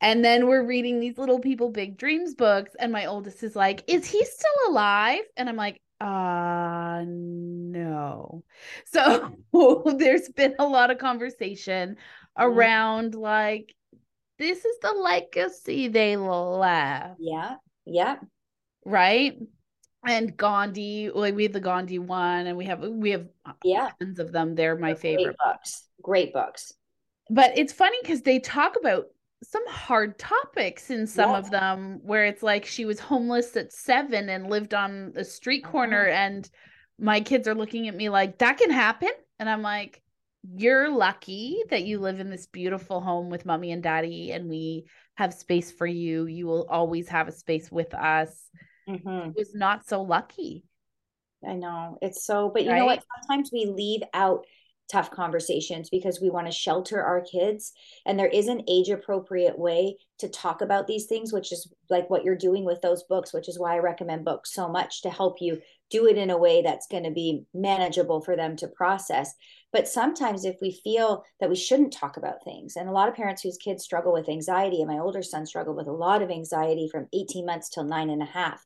And 0.00 0.24
then 0.24 0.46
we're 0.46 0.66
reading 0.66 1.00
these 1.00 1.18
little 1.18 1.38
people 1.38 1.70
big 1.70 1.96
dreams 1.96 2.34
books 2.34 2.72
and 2.78 2.92
my 2.92 3.06
oldest 3.06 3.42
is 3.42 3.56
like, 3.56 3.82
"Is 3.88 4.06
he 4.06 4.24
still 4.24 4.70
alive?" 4.70 5.22
And 5.36 5.48
I'm 5.48 5.56
like, 5.56 5.80
"Uh 6.00 7.04
no." 7.06 8.44
So 8.86 9.36
there's 9.98 10.28
been 10.28 10.54
a 10.58 10.66
lot 10.66 10.90
of 10.90 10.98
conversation 10.98 11.96
mm-hmm. 12.38 12.42
around 12.42 13.14
like 13.14 13.74
this 14.38 14.64
is 14.64 14.78
the 14.82 14.92
legacy 14.92 15.88
they 15.88 16.16
left. 16.16 17.16
Yeah. 17.18 17.56
Yeah. 17.84 18.16
Right? 18.88 19.38
And 20.06 20.36
Gandhi, 20.36 21.10
like 21.10 21.34
we 21.34 21.42
have 21.42 21.52
the 21.52 21.60
Gandhi 21.60 21.98
one 21.98 22.46
and 22.46 22.56
we 22.56 22.66
have 22.66 22.80
we 22.80 23.10
have 23.10 23.26
yeah 23.64 23.90
tons 24.00 24.18
of 24.18 24.32
them. 24.32 24.54
They're 24.54 24.76
my 24.76 24.88
They're 24.88 24.96
favorite 24.96 25.24
great 25.24 25.52
books. 25.52 25.84
Great 26.02 26.32
books. 26.32 26.72
But 27.30 27.58
it's 27.58 27.72
funny 27.72 27.98
because 28.02 28.22
they 28.22 28.38
talk 28.38 28.76
about 28.80 29.06
some 29.42 29.66
hard 29.68 30.18
topics 30.18 30.90
in 30.90 31.06
some 31.06 31.30
yeah. 31.30 31.38
of 31.38 31.50
them 31.50 32.00
where 32.02 32.24
it's 32.24 32.42
like 32.42 32.64
she 32.64 32.84
was 32.84 32.98
homeless 32.98 33.56
at 33.56 33.72
seven 33.72 34.28
and 34.28 34.50
lived 34.50 34.74
on 34.74 35.12
the 35.12 35.24
street 35.24 35.64
corner 35.64 36.02
uh-huh. 36.08 36.18
and 36.18 36.50
my 36.98 37.20
kids 37.20 37.46
are 37.46 37.54
looking 37.54 37.86
at 37.86 37.94
me 37.94 38.08
like 38.08 38.38
that 38.38 38.58
can 38.58 38.70
happen 38.70 39.10
and 39.38 39.48
i'm 39.48 39.62
like 39.62 40.02
you're 40.56 40.90
lucky 40.90 41.62
that 41.70 41.84
you 41.84 42.00
live 42.00 42.18
in 42.18 42.30
this 42.30 42.46
beautiful 42.46 43.00
home 43.00 43.30
with 43.30 43.46
mommy 43.46 43.70
and 43.70 43.82
daddy 43.82 44.32
and 44.32 44.48
we 44.48 44.84
have 45.14 45.32
space 45.32 45.70
for 45.70 45.86
you 45.86 46.26
you 46.26 46.46
will 46.46 46.66
always 46.68 47.08
have 47.08 47.28
a 47.28 47.32
space 47.32 47.70
with 47.70 47.94
us 47.94 48.50
mm-hmm. 48.88 49.30
was 49.36 49.54
not 49.54 49.86
so 49.86 50.02
lucky 50.02 50.64
i 51.46 51.54
know 51.54 51.98
it's 52.02 52.24
so 52.24 52.50
but 52.52 52.64
you 52.64 52.70
right? 52.70 52.78
know 52.78 52.86
what 52.86 53.04
sometimes 53.22 53.50
we 53.52 53.66
leave 53.66 54.02
out 54.14 54.44
tough 54.90 55.10
conversations 55.10 55.90
because 55.90 56.20
we 56.20 56.30
want 56.30 56.46
to 56.46 56.52
shelter 56.52 57.02
our 57.02 57.20
kids 57.20 57.72
and 58.06 58.18
there 58.18 58.28
is 58.28 58.48
an 58.48 58.62
age 58.68 58.88
appropriate 58.88 59.58
way 59.58 59.94
to 60.18 60.28
talk 60.28 60.62
about 60.62 60.86
these 60.86 61.04
things 61.04 61.30
which 61.30 61.52
is 61.52 61.70
like 61.90 62.08
what 62.08 62.24
you're 62.24 62.34
doing 62.34 62.64
with 62.64 62.80
those 62.80 63.02
books 63.04 63.32
which 63.34 63.48
is 63.48 63.58
why 63.58 63.74
I 63.74 63.80
recommend 63.80 64.24
books 64.24 64.54
so 64.54 64.66
much 64.66 65.02
to 65.02 65.10
help 65.10 65.36
you 65.40 65.60
do 65.90 66.06
it 66.06 66.16
in 66.16 66.30
a 66.30 66.38
way 66.38 66.62
that's 66.62 66.86
going 66.86 67.04
to 67.04 67.10
be 67.10 67.44
manageable 67.52 68.22
for 68.22 68.34
them 68.34 68.56
to 68.56 68.68
process 68.68 69.34
but 69.72 69.88
sometimes 69.88 70.44
if 70.44 70.56
we 70.62 70.72
feel 70.72 71.24
that 71.40 71.50
we 71.50 71.56
shouldn't 71.56 71.92
talk 71.92 72.16
about 72.16 72.44
things 72.44 72.76
and 72.76 72.88
a 72.88 72.92
lot 72.92 73.08
of 73.08 73.14
parents 73.14 73.42
whose 73.42 73.58
kids 73.58 73.84
struggle 73.84 74.12
with 74.12 74.28
anxiety 74.28 74.80
and 74.80 74.90
my 74.90 74.98
older 74.98 75.22
son 75.22 75.46
struggled 75.46 75.76
with 75.76 75.86
a 75.86 75.92
lot 75.92 76.22
of 76.22 76.30
anxiety 76.30 76.88
from 76.90 77.06
18 77.12 77.46
months 77.46 77.68
till 77.68 77.84
nine 77.84 78.10
and 78.10 78.22
a 78.22 78.26
half 78.26 78.64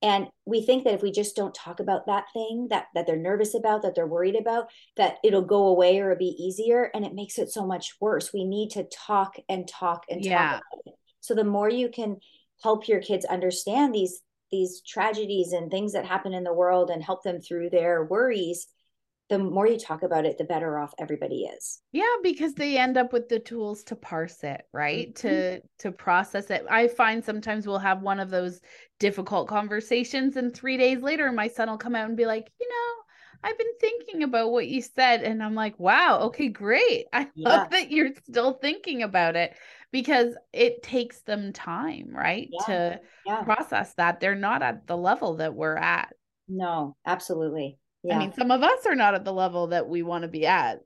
and 0.00 0.28
we 0.44 0.62
think 0.62 0.84
that 0.84 0.94
if 0.94 1.02
we 1.02 1.10
just 1.10 1.34
don't 1.34 1.54
talk 1.54 1.80
about 1.80 2.06
that 2.06 2.26
thing 2.32 2.68
that 2.70 2.86
that 2.94 3.06
they're 3.06 3.16
nervous 3.16 3.54
about 3.54 3.82
that 3.82 3.94
they're 3.94 4.06
worried 4.06 4.36
about 4.36 4.66
that 4.96 5.16
it'll 5.24 5.42
go 5.42 5.66
away 5.66 5.98
or 5.98 6.12
it'll 6.12 6.18
be 6.18 6.36
easier 6.38 6.90
and 6.94 7.04
it 7.04 7.14
makes 7.14 7.38
it 7.38 7.50
so 7.50 7.66
much 7.66 7.94
worse 8.00 8.32
we 8.32 8.44
need 8.44 8.70
to 8.70 8.84
talk 8.84 9.34
and 9.48 9.68
talk 9.68 10.04
and 10.08 10.24
yeah. 10.24 10.52
talk 10.52 10.62
so 11.20 11.34
the 11.34 11.44
more 11.44 11.68
you 11.68 11.88
can 11.88 12.16
help 12.62 12.88
your 12.88 13.00
kids 13.00 13.24
understand 13.24 13.94
these 13.94 14.20
these 14.50 14.80
tragedies 14.86 15.52
and 15.52 15.70
things 15.70 15.92
that 15.92 16.06
happen 16.06 16.32
in 16.32 16.44
the 16.44 16.54
world 16.54 16.90
and 16.90 17.02
help 17.02 17.22
them 17.22 17.40
through 17.40 17.68
their 17.68 18.04
worries 18.04 18.66
the 19.28 19.38
more 19.38 19.66
you 19.66 19.78
talk 19.78 20.02
about 20.02 20.24
it, 20.24 20.38
the 20.38 20.44
better 20.44 20.78
off 20.78 20.94
everybody 20.98 21.42
is. 21.44 21.80
Yeah, 21.92 22.16
because 22.22 22.54
they 22.54 22.78
end 22.78 22.96
up 22.96 23.12
with 23.12 23.28
the 23.28 23.38
tools 23.38 23.84
to 23.84 23.96
parse 23.96 24.42
it, 24.42 24.62
right? 24.72 25.14
Mm-hmm. 25.14 25.28
To 25.28 25.60
to 25.80 25.92
process 25.92 26.50
it. 26.50 26.64
I 26.70 26.88
find 26.88 27.22
sometimes 27.22 27.66
we'll 27.66 27.78
have 27.78 28.00
one 28.00 28.20
of 28.20 28.30
those 28.30 28.60
difficult 28.98 29.48
conversations 29.48 30.36
and 30.36 30.54
3 30.54 30.76
days 30.76 31.02
later 31.02 31.30
my 31.30 31.48
son 31.48 31.68
will 31.68 31.78
come 31.78 31.94
out 31.94 32.08
and 32.08 32.16
be 32.16 32.26
like, 32.26 32.50
"You 32.58 32.68
know, 32.68 33.48
I've 33.48 33.58
been 33.58 33.78
thinking 33.80 34.22
about 34.22 34.50
what 34.50 34.66
you 34.66 34.80
said." 34.80 35.22
And 35.22 35.42
I'm 35.42 35.54
like, 35.54 35.78
"Wow, 35.78 36.20
okay, 36.24 36.48
great. 36.48 37.06
I 37.12 37.28
yeah. 37.34 37.48
love 37.48 37.70
that 37.70 37.90
you're 37.90 38.14
still 38.28 38.54
thinking 38.54 39.02
about 39.02 39.36
it." 39.36 39.54
Because 39.90 40.34
it 40.52 40.82
takes 40.82 41.20
them 41.22 41.52
time, 41.52 42.10
right? 42.12 42.48
Yeah. 42.50 42.66
To 42.66 43.00
yeah. 43.26 43.42
process 43.42 43.94
that. 43.94 44.20
They're 44.20 44.34
not 44.34 44.62
at 44.62 44.86
the 44.86 44.96
level 44.96 45.36
that 45.36 45.54
we're 45.54 45.76
at. 45.76 46.12
No, 46.46 46.94
absolutely. 47.06 47.78
Yeah. 48.02 48.16
I 48.16 48.18
mean, 48.18 48.32
some 48.32 48.50
of 48.50 48.62
us 48.62 48.86
are 48.86 48.94
not 48.94 49.14
at 49.14 49.24
the 49.24 49.32
level 49.32 49.68
that 49.68 49.88
we 49.88 50.02
want 50.02 50.22
to 50.22 50.28
be 50.28 50.46
at. 50.46 50.80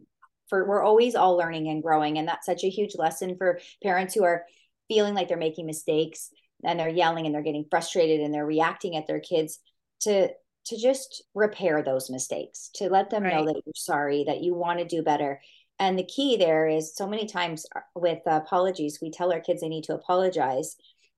For 0.49 0.67
we're 0.67 0.83
always 0.83 1.15
all 1.15 1.37
learning 1.37 1.69
and 1.69 1.83
growing, 1.83 2.19
and 2.19 2.29
that's 2.29 2.47
such 2.47 2.65
a 2.65 2.69
huge 2.69 2.95
lesson 2.97 3.37
for 3.37 3.61
parents 3.83 4.15
who 4.15 4.25
are 4.25 4.45
feeling 4.89 5.15
like 5.15 5.29
they're 5.29 5.37
making 5.39 5.67
mistakes 5.67 6.31
and 6.65 6.79
they're 6.79 6.89
yelling 6.89 7.27
and 7.27 7.35
they're 7.35 7.43
getting 7.43 7.65
frustrated 7.71 8.21
and 8.21 8.33
they're 8.35 8.47
reacting 8.47 8.97
at 8.97 9.07
their 9.07 9.21
kids 9.21 9.59
to 10.01 10.29
to 10.65 10.77
just 10.77 11.25
repair 11.35 11.83
those 11.83 12.09
mistakes, 12.09 12.71
to 12.75 12.89
let 12.89 13.11
them 13.11 13.25
right. 13.25 13.35
know 13.35 13.47
that 13.47 13.61
you're 13.67 13.73
sorry, 13.75 14.25
that 14.27 14.43
you 14.43 14.55
want 14.55 14.79
to 14.79 14.85
do 14.85 15.03
better. 15.03 15.41
And 15.81 15.99
the 15.99 16.05
key 16.05 16.37
there 16.37 16.69
is 16.69 16.95
so 16.95 17.09
many 17.09 17.27
times 17.27 17.67
uh, 17.75 17.81
with 17.97 18.21
apologies, 18.27 19.01
we 19.03 19.11
tell 19.11 19.33
our 19.33 19.41
kids 19.41 19.61
they 19.61 19.69
need 19.69 19.85
to 19.85 19.95
apologize 19.95 20.77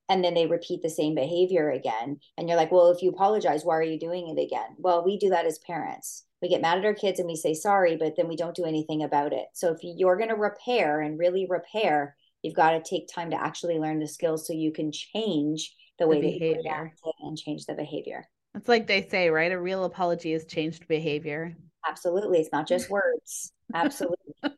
and 0.09 0.25
then 0.25 0.35
they 0.35 0.47
repeat 0.47 0.83
the 0.83 0.91
same 0.91 1.15
behavior 1.15 1.71
again. 1.71 2.19
And 2.37 2.49
you're 2.49 2.57
like 2.57 2.73
well 2.73 2.91
if 2.91 3.03
you 3.03 3.11
apologize 3.11 3.65
why 3.65 3.77
are 3.77 3.83
you 3.83 3.99
doing 3.99 4.29
it 4.29 4.41
again? 4.43 4.77
Well 4.79 5.05
we 5.05 5.19
do 5.19 5.31
that 5.31 5.47
as 5.47 5.59
parents. 5.59 6.25
We 6.43 6.49
get 6.49 6.61
mad 6.61 6.79
at 6.79 6.85
our 6.85 6.95
kids 6.95 7.19
and 7.19 7.29
we 7.29 7.37
say 7.37 7.55
sorry 7.55 7.97
but 7.97 8.15
then 8.17 8.29
we 8.29 8.37
don't 8.37 8.57
do 8.57 8.65
anything 8.65 9.03
about 9.03 9.33
it. 9.33 9.47
So 9.55 9.73
if 9.73 9.79
you're 9.83 10.17
going 10.17 10.29
to 10.29 10.37
repair 10.37 11.01
and 11.01 11.19
really 11.19 11.47
repair 11.49 12.17
you've 12.43 12.55
got 12.55 12.73
to 12.73 12.83
take 12.83 13.09
time 13.09 13.31
to 13.31 13.41
actually 13.41 13.79
learn 13.79 13.99
the 13.99 14.07
skills 14.09 14.47
so 14.47 14.53
you 14.53 14.71
can 14.71 14.93
change 14.93 15.75
the 15.99 16.07
way 16.07 16.21
behavior. 16.21 16.49
that 16.49 16.57
you 16.57 16.71
react 16.71 17.01
and 17.21 17.39
change 17.39 17.65
the 17.65 17.75
behavior. 17.75 18.29
It's 18.55 18.69
like 18.69 18.87
they 18.87 19.09
say 19.09 19.31
right? 19.31 19.51
A 19.51 19.61
real 19.61 19.85
apology 19.85 20.33
is 20.33 20.45
changed 20.45 20.87
behavior. 20.87 21.57
Absolutely. 21.89 22.39
It's 22.41 22.53
not 22.53 22.69
just 22.69 22.91
words. 22.91 23.53
Absolutely. 23.73 24.35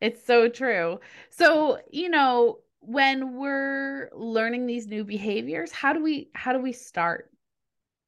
It's 0.00 0.24
so 0.26 0.48
true. 0.48 1.00
So 1.30 1.78
you 1.90 2.08
know 2.08 2.58
when 2.86 3.36
we're 3.36 4.08
learning 4.14 4.64
these 4.64 4.86
new 4.86 5.04
behaviors 5.04 5.72
how 5.72 5.92
do 5.92 6.02
we 6.02 6.30
how 6.34 6.52
do 6.52 6.60
we 6.60 6.72
start? 6.72 7.30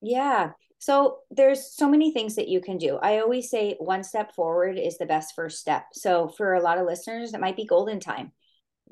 Yeah. 0.01 0.53
So 0.79 1.19
there's 1.33 1.75
so 1.75 1.89
many 1.89 2.13
things 2.13 2.37
that 2.37 2.47
you 2.47 2.61
can 2.61 2.79
do. 2.79 2.97
I 2.99 3.19
always 3.19 3.51
say 3.51 3.75
one 3.81 4.05
step 4.05 4.33
forward 4.33 4.79
is 4.79 4.97
the 4.97 5.07
best 5.07 5.35
first 5.35 5.59
step. 5.59 5.87
So 5.93 6.29
for 6.29 6.55
a 6.55 6.63
lot 6.63 6.79
of 6.79 6.87
listeners 6.87 7.35
it 7.35 7.41
might 7.41 7.57
be 7.57 7.67
golden 7.67 7.99
time. 7.99 8.31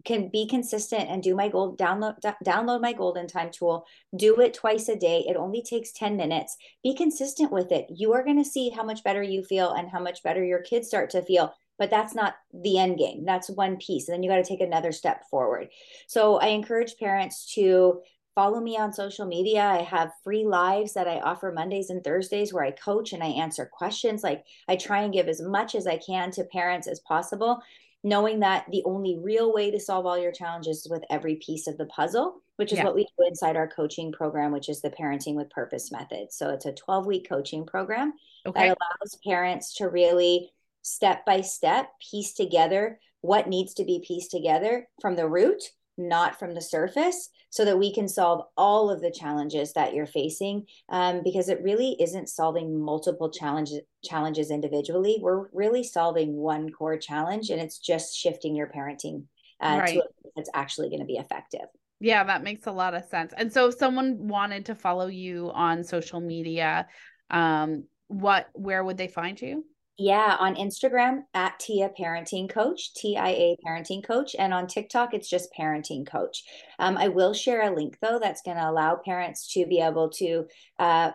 Can 0.04 0.28
be 0.28 0.48
consistent 0.48 1.08
and 1.08 1.22
do 1.22 1.36
my 1.36 1.48
gold 1.48 1.78
download 1.78 2.20
d- 2.20 2.30
download 2.44 2.82
my 2.82 2.92
golden 2.92 3.28
time 3.28 3.50
tool. 3.52 3.86
Do 4.14 4.40
it 4.40 4.54
twice 4.54 4.88
a 4.88 4.96
day. 4.96 5.24
It 5.28 5.36
only 5.36 5.62
takes 5.62 5.92
10 5.92 6.16
minutes. 6.16 6.56
Be 6.82 6.94
consistent 6.94 7.52
with 7.52 7.70
it. 7.70 7.86
You 7.88 8.12
are 8.12 8.24
going 8.24 8.42
to 8.42 8.50
see 8.50 8.70
how 8.70 8.82
much 8.82 9.04
better 9.04 9.22
you 9.22 9.44
feel 9.44 9.72
and 9.72 9.88
how 9.88 10.00
much 10.00 10.22
better 10.24 10.44
your 10.44 10.60
kids 10.62 10.88
start 10.88 11.10
to 11.10 11.22
feel 11.22 11.54
but 11.78 11.90
that's 11.90 12.14
not 12.14 12.36
the 12.52 12.78
end 12.78 12.98
game. 12.98 13.24
That's 13.24 13.50
one 13.50 13.76
piece. 13.76 14.08
And 14.08 14.14
then 14.14 14.22
you 14.22 14.30
got 14.30 14.36
to 14.36 14.44
take 14.44 14.60
another 14.60 14.92
step 14.92 15.28
forward. 15.28 15.68
So 16.06 16.36
I 16.36 16.48
encourage 16.48 16.96
parents 16.96 17.52
to 17.54 18.00
follow 18.36 18.60
me 18.60 18.76
on 18.76 18.92
social 18.92 19.26
media. 19.26 19.64
I 19.64 19.82
have 19.82 20.12
free 20.22 20.44
lives 20.44 20.92
that 20.92 21.08
I 21.08 21.20
offer 21.20 21.50
Mondays 21.52 21.88
and 21.90 22.04
Thursdays 22.04 22.52
where 22.52 22.64
I 22.64 22.70
coach 22.70 23.12
and 23.14 23.22
I 23.22 23.28
answer 23.28 23.68
questions. 23.72 24.22
Like 24.22 24.44
I 24.68 24.76
try 24.76 25.02
and 25.02 25.12
give 25.12 25.26
as 25.26 25.40
much 25.40 25.74
as 25.74 25.86
I 25.86 25.96
can 25.96 26.30
to 26.32 26.44
parents 26.44 26.86
as 26.86 27.00
possible, 27.00 27.62
knowing 28.04 28.40
that 28.40 28.66
the 28.70 28.82
only 28.84 29.18
real 29.18 29.54
way 29.54 29.70
to 29.70 29.80
solve 29.80 30.04
all 30.04 30.18
your 30.18 30.32
challenges 30.32 30.84
is 30.84 30.90
with 30.90 31.02
every 31.08 31.36
piece 31.36 31.66
of 31.66 31.78
the 31.78 31.86
puzzle, 31.86 32.42
which 32.56 32.72
is 32.72 32.78
yeah. 32.78 32.84
what 32.84 32.94
we 32.94 33.04
do 33.04 33.26
inside 33.26 33.56
our 33.56 33.68
coaching 33.68 34.12
program, 34.12 34.52
which 34.52 34.68
is 34.68 34.82
the 34.82 34.90
Parenting 34.90 35.34
with 35.34 35.48
Purpose 35.48 35.90
method. 35.90 36.30
So 36.30 36.50
it's 36.50 36.66
a 36.66 36.74
12 36.74 37.06
week 37.06 37.26
coaching 37.26 37.64
program 37.64 38.12
okay. 38.46 38.68
that 38.68 38.76
allows 38.76 39.18
parents 39.24 39.74
to 39.78 39.88
really 39.88 40.52
step 40.86 41.26
by 41.26 41.40
step 41.40 41.88
piece 42.10 42.32
together 42.32 42.98
what 43.20 43.48
needs 43.48 43.74
to 43.74 43.84
be 43.84 44.02
pieced 44.06 44.30
together 44.30 44.88
from 45.00 45.16
the 45.16 45.28
root 45.28 45.62
not 45.98 46.38
from 46.38 46.54
the 46.54 46.60
surface 46.60 47.30
so 47.50 47.64
that 47.64 47.78
we 47.78 47.92
can 47.92 48.08
solve 48.08 48.44
all 48.56 48.90
of 48.90 49.00
the 49.00 49.10
challenges 49.10 49.72
that 49.72 49.94
you're 49.94 50.06
facing 50.06 50.66
um, 50.90 51.22
because 51.24 51.48
it 51.48 51.62
really 51.62 51.96
isn't 52.00 52.28
solving 52.28 52.78
multiple 52.78 53.30
challenges 53.30 53.80
challenges 54.04 54.50
individually. 54.50 55.18
We're 55.20 55.48
really 55.52 55.82
solving 55.82 56.36
one 56.36 56.70
core 56.70 56.98
challenge 56.98 57.50
and 57.50 57.60
it's 57.60 57.78
just 57.78 58.16
shifting 58.16 58.54
your 58.54 58.68
parenting 58.68 59.24
uh, 59.60 59.78
right. 59.80 59.94
to 59.94 60.02
that's 60.36 60.50
actually 60.54 60.90
going 60.90 61.00
to 61.00 61.06
be 61.06 61.16
effective. 61.16 61.66
Yeah 61.98 62.24
that 62.24 62.42
makes 62.42 62.66
a 62.66 62.72
lot 62.72 62.94
of 62.94 63.06
sense. 63.06 63.32
And 63.36 63.52
so 63.52 63.68
if 63.68 63.76
someone 63.76 64.28
wanted 64.28 64.66
to 64.66 64.74
follow 64.74 65.06
you 65.06 65.50
on 65.54 65.82
social 65.82 66.20
media 66.20 66.86
um 67.30 67.84
what 68.08 68.48
where 68.52 68.84
would 68.84 68.98
they 68.98 69.08
find 69.08 69.40
you 69.40 69.64
Yeah, 69.98 70.36
on 70.38 70.56
Instagram 70.56 71.22
at 71.32 71.58
Tia 71.58 71.90
Parenting 71.98 72.50
Coach, 72.50 72.92
T 72.92 73.16
I 73.16 73.28
A 73.30 73.56
Parenting 73.66 74.04
Coach, 74.04 74.36
and 74.38 74.52
on 74.52 74.66
TikTok 74.66 75.14
it's 75.14 75.28
just 75.28 75.48
Parenting 75.58 76.06
Coach. 76.06 76.44
Um, 76.78 76.98
I 76.98 77.08
will 77.08 77.32
share 77.32 77.62
a 77.62 77.74
link 77.74 77.96
though 78.02 78.18
that's 78.18 78.42
going 78.42 78.58
to 78.58 78.68
allow 78.68 78.96
parents 78.96 79.50
to 79.54 79.64
be 79.64 79.80
able 79.80 80.10
to 80.10 80.44
uh, 80.78 81.12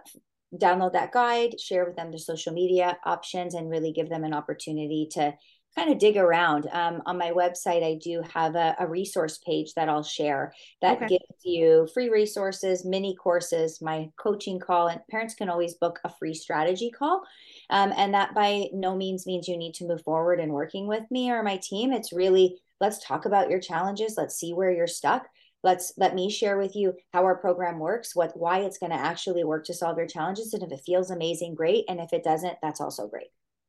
download 0.56 0.94
that 0.94 1.12
guide, 1.12 1.60
share 1.60 1.86
with 1.86 1.96
them 1.96 2.12
the 2.12 2.18
social 2.18 2.54
media 2.54 2.98
options, 3.06 3.54
and 3.54 3.70
really 3.70 3.92
give 3.92 4.10
them 4.10 4.24
an 4.24 4.34
opportunity 4.34 5.08
to 5.12 5.36
kind 5.76 5.92
of 5.92 6.00
dig 6.00 6.18
around. 6.18 6.68
Um, 6.72 7.02
on 7.06 7.18
my 7.18 7.32
website, 7.32 7.84
I 7.84 7.98
do 8.02 8.22
have 8.34 8.56
a, 8.56 8.76
a, 8.80 8.88
resource 8.88 9.38
page 9.38 9.74
that 9.76 9.88
I'll 9.88 10.04
share 10.04 10.54
that 10.82 10.98
okay. 10.98 11.08
gives 11.08 11.46
you 11.46 11.88
free 11.94 12.10
resources, 12.10 12.84
mini 12.84 13.16
courses, 13.16 13.82
my 13.82 14.10
coaching 14.18 14.60
call, 14.60 14.88
and 14.88 15.00
parents 15.10 15.34
can 15.34 15.50
always 15.50 15.76
book 15.76 16.00
a 16.04 16.10
free 16.10 16.34
strategy 16.34 16.92
call. 16.92 17.24
Um, 17.70 17.94
and 17.96 18.14
that 18.14 18.34
by 18.34 18.68
no 18.74 18.96
means 18.96 19.26
means 19.26 19.48
you 19.48 19.58
need 19.58 19.74
to 19.76 19.88
move 19.88 20.04
forward 20.04 20.40
in 20.40 20.52
working 20.52 20.88
with 20.88 21.04
me 21.10 21.32
or 21.32 21.42
my 21.42 21.58
team. 21.58 21.94
It's 21.94 22.12
really 22.12 22.60
let's 22.82 23.06
talk 23.06 23.26
about 23.26 23.50
your 23.50 23.60
challenges. 23.60 24.16
Let's 24.18 24.36
see 24.36 24.54
where 24.54 24.72
you're 24.72 24.88
stuck. 24.88 25.28
Let's 25.64 25.94
let 25.96 26.16
me 26.16 26.30
share 26.30 26.58
with 26.58 26.76
you 26.76 26.96
how 27.14 27.24
our 27.24 27.38
program 27.38 27.80
works, 27.80 28.16
what 28.16 28.36
why 28.36 28.60
it's 28.62 28.80
going 28.80 28.92
to 28.92 28.98
actually 28.98 29.44
work 29.44 29.66
to 29.66 29.74
solve 29.74 29.98
your 29.98 30.08
challenges. 30.08 30.54
And 30.54 30.64
if 30.64 30.72
it 30.72 30.82
feels 30.86 31.12
amazing, 31.12 31.56
great. 31.56 31.86
And 31.88 32.00
if 32.00 32.12
it 32.12 32.24
doesn't, 32.24 32.58
that's 32.62 32.82
also 32.82 33.08
great. 33.08 33.28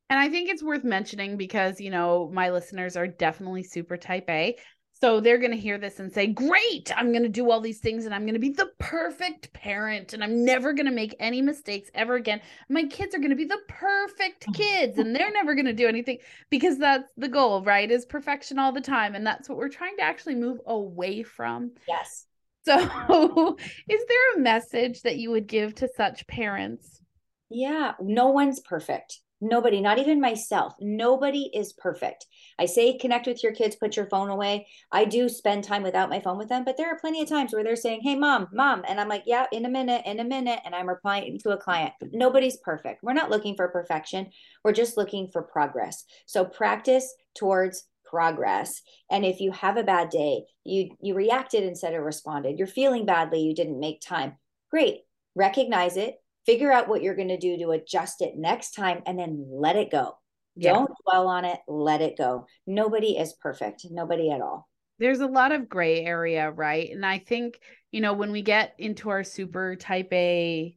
And 0.09 0.19
I 0.19 0.29
think 0.29 0.49
it's 0.49 0.63
worth 0.63 0.83
mentioning 0.83 1.37
because, 1.37 1.79
you 1.81 1.89
know, 1.89 2.29
my 2.33 2.51
listeners 2.51 2.95
are 2.95 3.07
definitely 3.07 3.63
super 3.63 3.97
type 3.97 4.29
A. 4.29 4.55
So 5.03 5.19
they're 5.19 5.37
going 5.37 5.51
to 5.51 5.57
hear 5.57 5.77
this 5.77 5.99
and 5.99 6.09
say, 6.09 6.27
Great, 6.27 6.89
I'm 6.95 7.11
going 7.11 7.23
to 7.23 7.29
do 7.29 7.51
all 7.51 7.59
these 7.59 7.79
things 7.79 8.05
and 8.05 8.15
I'm 8.15 8.21
going 8.21 8.35
to 8.35 8.39
be 8.39 8.51
the 8.51 8.71
perfect 8.79 9.51
parent 9.51 10.13
and 10.13 10.23
I'm 10.23 10.45
never 10.45 10.71
going 10.71 10.85
to 10.85 10.93
make 10.93 11.13
any 11.19 11.41
mistakes 11.41 11.89
ever 11.93 12.15
again. 12.15 12.39
My 12.69 12.85
kids 12.85 13.13
are 13.13 13.17
going 13.19 13.31
to 13.31 13.35
be 13.35 13.43
the 13.43 13.59
perfect 13.67 14.45
oh. 14.47 14.51
kids 14.53 14.97
and 14.99 15.13
they're 15.13 15.31
never 15.31 15.55
going 15.55 15.65
to 15.65 15.73
do 15.73 15.89
anything 15.89 16.19
because 16.49 16.77
that's 16.77 17.11
the 17.17 17.27
goal, 17.27 17.63
right? 17.63 17.91
Is 17.91 18.05
perfection 18.05 18.59
all 18.59 18.71
the 18.71 18.79
time. 18.79 19.13
And 19.13 19.27
that's 19.27 19.49
what 19.49 19.57
we're 19.57 19.67
trying 19.67 19.97
to 19.97 20.03
actually 20.03 20.35
move 20.35 20.61
away 20.65 21.23
from. 21.23 21.71
Yes. 21.85 22.25
So, 22.65 22.77
is 23.89 24.01
there 24.07 24.35
a 24.35 24.39
message 24.39 25.01
that 25.01 25.17
you 25.17 25.31
would 25.31 25.47
give 25.47 25.75
to 25.75 25.89
such 25.97 26.25
parents? 26.27 27.01
Yeah, 27.49 27.93
no 27.99 28.29
one's 28.29 28.61
perfect. 28.61 29.19
Nobody, 29.43 29.81
not 29.81 29.99
even 29.99 30.21
myself. 30.21 30.73
Nobody 30.79 31.51
is 31.53 31.73
perfect. 31.73 32.27
I 32.57 32.65
say 32.65 32.97
connect 32.97 33.27
with 33.27 33.43
your 33.43 33.51
kids, 33.51 33.75
put 33.75 33.97
your 33.97 34.05
phone 34.05 34.29
away. 34.29 34.67
I 34.89 35.03
do 35.03 35.27
spend 35.27 35.65
time 35.65 35.83
without 35.83 36.09
my 36.09 36.21
phone 36.21 36.37
with 36.37 36.47
them, 36.47 36.63
but 36.63 36.77
there 36.77 36.87
are 36.87 36.97
plenty 36.97 37.21
of 37.21 37.27
times 37.27 37.51
where 37.51 37.61
they're 37.63 37.75
saying, 37.75 38.01
Hey, 38.03 38.15
mom, 38.15 38.47
mom. 38.53 38.83
And 38.87 39.01
I'm 39.01 39.09
like, 39.09 39.23
Yeah, 39.25 39.47
in 39.51 39.65
a 39.65 39.69
minute, 39.69 40.03
in 40.05 40.21
a 40.21 40.23
minute. 40.23 40.61
And 40.63 40.73
I'm 40.73 40.87
replying 40.87 41.37
to 41.39 41.49
a 41.49 41.57
client. 41.57 41.93
Nobody's 42.13 42.55
perfect. 42.55 43.03
We're 43.03 43.11
not 43.11 43.29
looking 43.29 43.57
for 43.57 43.67
perfection. 43.67 44.31
We're 44.63 44.71
just 44.71 44.95
looking 44.95 45.27
for 45.27 45.41
progress. 45.41 46.05
So 46.25 46.45
practice 46.45 47.13
towards 47.35 47.83
progress 48.05 48.81
and 49.09 49.25
if 49.25 49.39
you 49.39 49.51
have 49.51 49.75
a 49.75 49.83
bad 49.83 50.07
day 50.11 50.43
you 50.63 50.95
you 51.01 51.15
reacted 51.15 51.63
instead 51.63 51.95
of 51.95 52.03
responded 52.03 52.59
you're 52.59 52.67
feeling 52.67 53.07
badly 53.07 53.39
you 53.39 53.55
didn't 53.55 53.79
make 53.79 54.01
time 54.01 54.33
great 54.69 54.99
recognize 55.33 55.97
it 55.97 56.22
figure 56.45 56.71
out 56.71 56.87
what 56.87 57.01
you're 57.01 57.15
going 57.15 57.27
to 57.29 57.37
do 57.37 57.57
to 57.57 57.71
adjust 57.71 58.21
it 58.21 58.35
next 58.35 58.71
time 58.71 59.01
and 59.05 59.17
then 59.17 59.45
let 59.49 59.75
it 59.75 59.91
go 59.91 60.17
yeah. 60.55 60.73
don't 60.73 60.91
dwell 61.03 61.27
on 61.27 61.45
it 61.45 61.59
let 61.67 62.01
it 62.01 62.17
go 62.17 62.45
nobody 62.67 63.17
is 63.17 63.33
perfect 63.33 63.85
nobody 63.89 64.31
at 64.31 64.41
all 64.41 64.67
there's 64.99 65.21
a 65.21 65.27
lot 65.27 65.51
of 65.51 65.69
gray 65.69 66.03
area 66.03 66.51
right 66.51 66.91
and 66.91 67.05
i 67.05 67.17
think 67.17 67.59
you 67.91 68.01
know 68.01 68.13
when 68.13 68.31
we 68.31 68.41
get 68.41 68.73
into 68.77 69.09
our 69.09 69.23
super 69.23 69.75
type 69.75 70.11
a 70.11 70.75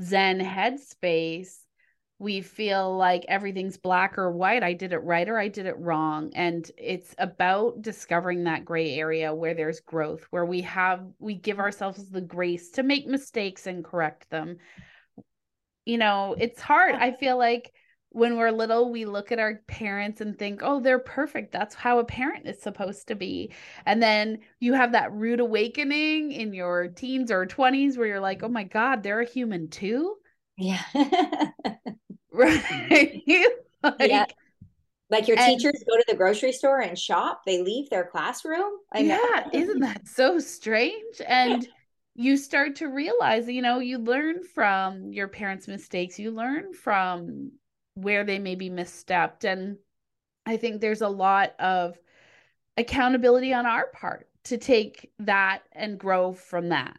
zen 0.00 0.40
headspace 0.40 1.56
we 2.22 2.40
feel 2.40 2.96
like 2.96 3.24
everything's 3.26 3.76
black 3.76 4.16
or 4.16 4.30
white. 4.30 4.62
I 4.62 4.74
did 4.74 4.92
it 4.92 4.98
right 4.98 5.28
or 5.28 5.40
I 5.40 5.48
did 5.48 5.66
it 5.66 5.76
wrong. 5.76 6.30
And 6.36 6.70
it's 6.78 7.16
about 7.18 7.82
discovering 7.82 8.44
that 8.44 8.64
gray 8.64 8.94
area 8.94 9.34
where 9.34 9.54
there's 9.54 9.80
growth, 9.80 10.24
where 10.30 10.46
we 10.46 10.60
have, 10.60 11.04
we 11.18 11.34
give 11.34 11.58
ourselves 11.58 12.08
the 12.08 12.20
grace 12.20 12.70
to 12.72 12.84
make 12.84 13.08
mistakes 13.08 13.66
and 13.66 13.84
correct 13.84 14.30
them 14.30 14.58
you 15.84 15.98
know, 15.98 16.34
it's 16.38 16.60
hard. 16.60 16.94
I 16.94 17.12
feel 17.12 17.36
like 17.38 17.72
when 18.10 18.36
we're 18.36 18.50
little, 18.50 18.90
we 18.90 19.04
look 19.06 19.32
at 19.32 19.38
our 19.38 19.62
parents 19.66 20.20
and 20.20 20.38
think, 20.38 20.60
oh, 20.62 20.80
they're 20.80 20.98
perfect. 20.98 21.52
That's 21.52 21.74
how 21.74 21.98
a 21.98 22.04
parent 22.04 22.46
is 22.46 22.60
supposed 22.60 23.08
to 23.08 23.14
be. 23.14 23.52
And 23.86 24.02
then 24.02 24.40
you 24.60 24.74
have 24.74 24.92
that 24.92 25.12
rude 25.12 25.40
awakening 25.40 26.32
in 26.32 26.52
your 26.52 26.88
teens 26.88 27.30
or 27.30 27.46
20s 27.46 27.96
where 27.96 28.06
you're 28.06 28.20
like, 28.20 28.42
oh 28.42 28.48
my 28.48 28.64
God, 28.64 29.02
they're 29.02 29.20
a 29.20 29.28
human 29.28 29.68
too. 29.68 30.16
Yeah. 30.58 30.82
right. 32.32 33.22
like, 33.82 34.00
yeah. 34.00 34.26
Like 35.08 35.28
your 35.28 35.38
and, 35.38 35.58
teachers 35.58 35.84
go 35.86 35.96
to 35.96 36.04
the 36.08 36.16
grocery 36.16 36.52
store 36.52 36.80
and 36.80 36.98
shop, 36.98 37.42
they 37.44 37.62
leave 37.62 37.90
their 37.90 38.04
classroom. 38.04 38.72
I 38.92 39.00
yeah, 39.00 39.48
isn't 39.52 39.80
that 39.80 40.08
so 40.08 40.38
strange? 40.38 41.20
And 41.26 41.68
you 42.14 42.36
start 42.36 42.76
to 42.76 42.88
realize, 42.88 43.48
you 43.48 43.62
know, 43.62 43.78
you 43.78 43.98
learn 43.98 44.42
from 44.44 45.12
your 45.12 45.28
parents' 45.28 45.68
mistakes, 45.68 46.18
you 46.18 46.30
learn 46.30 46.72
from 46.72 47.52
where 47.94 48.24
they 48.24 48.38
may 48.38 48.54
be 48.54 48.70
misstepped. 48.70 49.44
And 49.44 49.78
I 50.44 50.56
think 50.56 50.80
there's 50.80 51.00
a 51.00 51.08
lot 51.08 51.54
of 51.58 51.98
accountability 52.76 53.52
on 53.52 53.66
our 53.66 53.86
part 53.92 54.28
to 54.44 54.58
take 54.58 55.10
that 55.20 55.62
and 55.72 55.98
grow 55.98 56.32
from 56.32 56.70
that. 56.70 56.96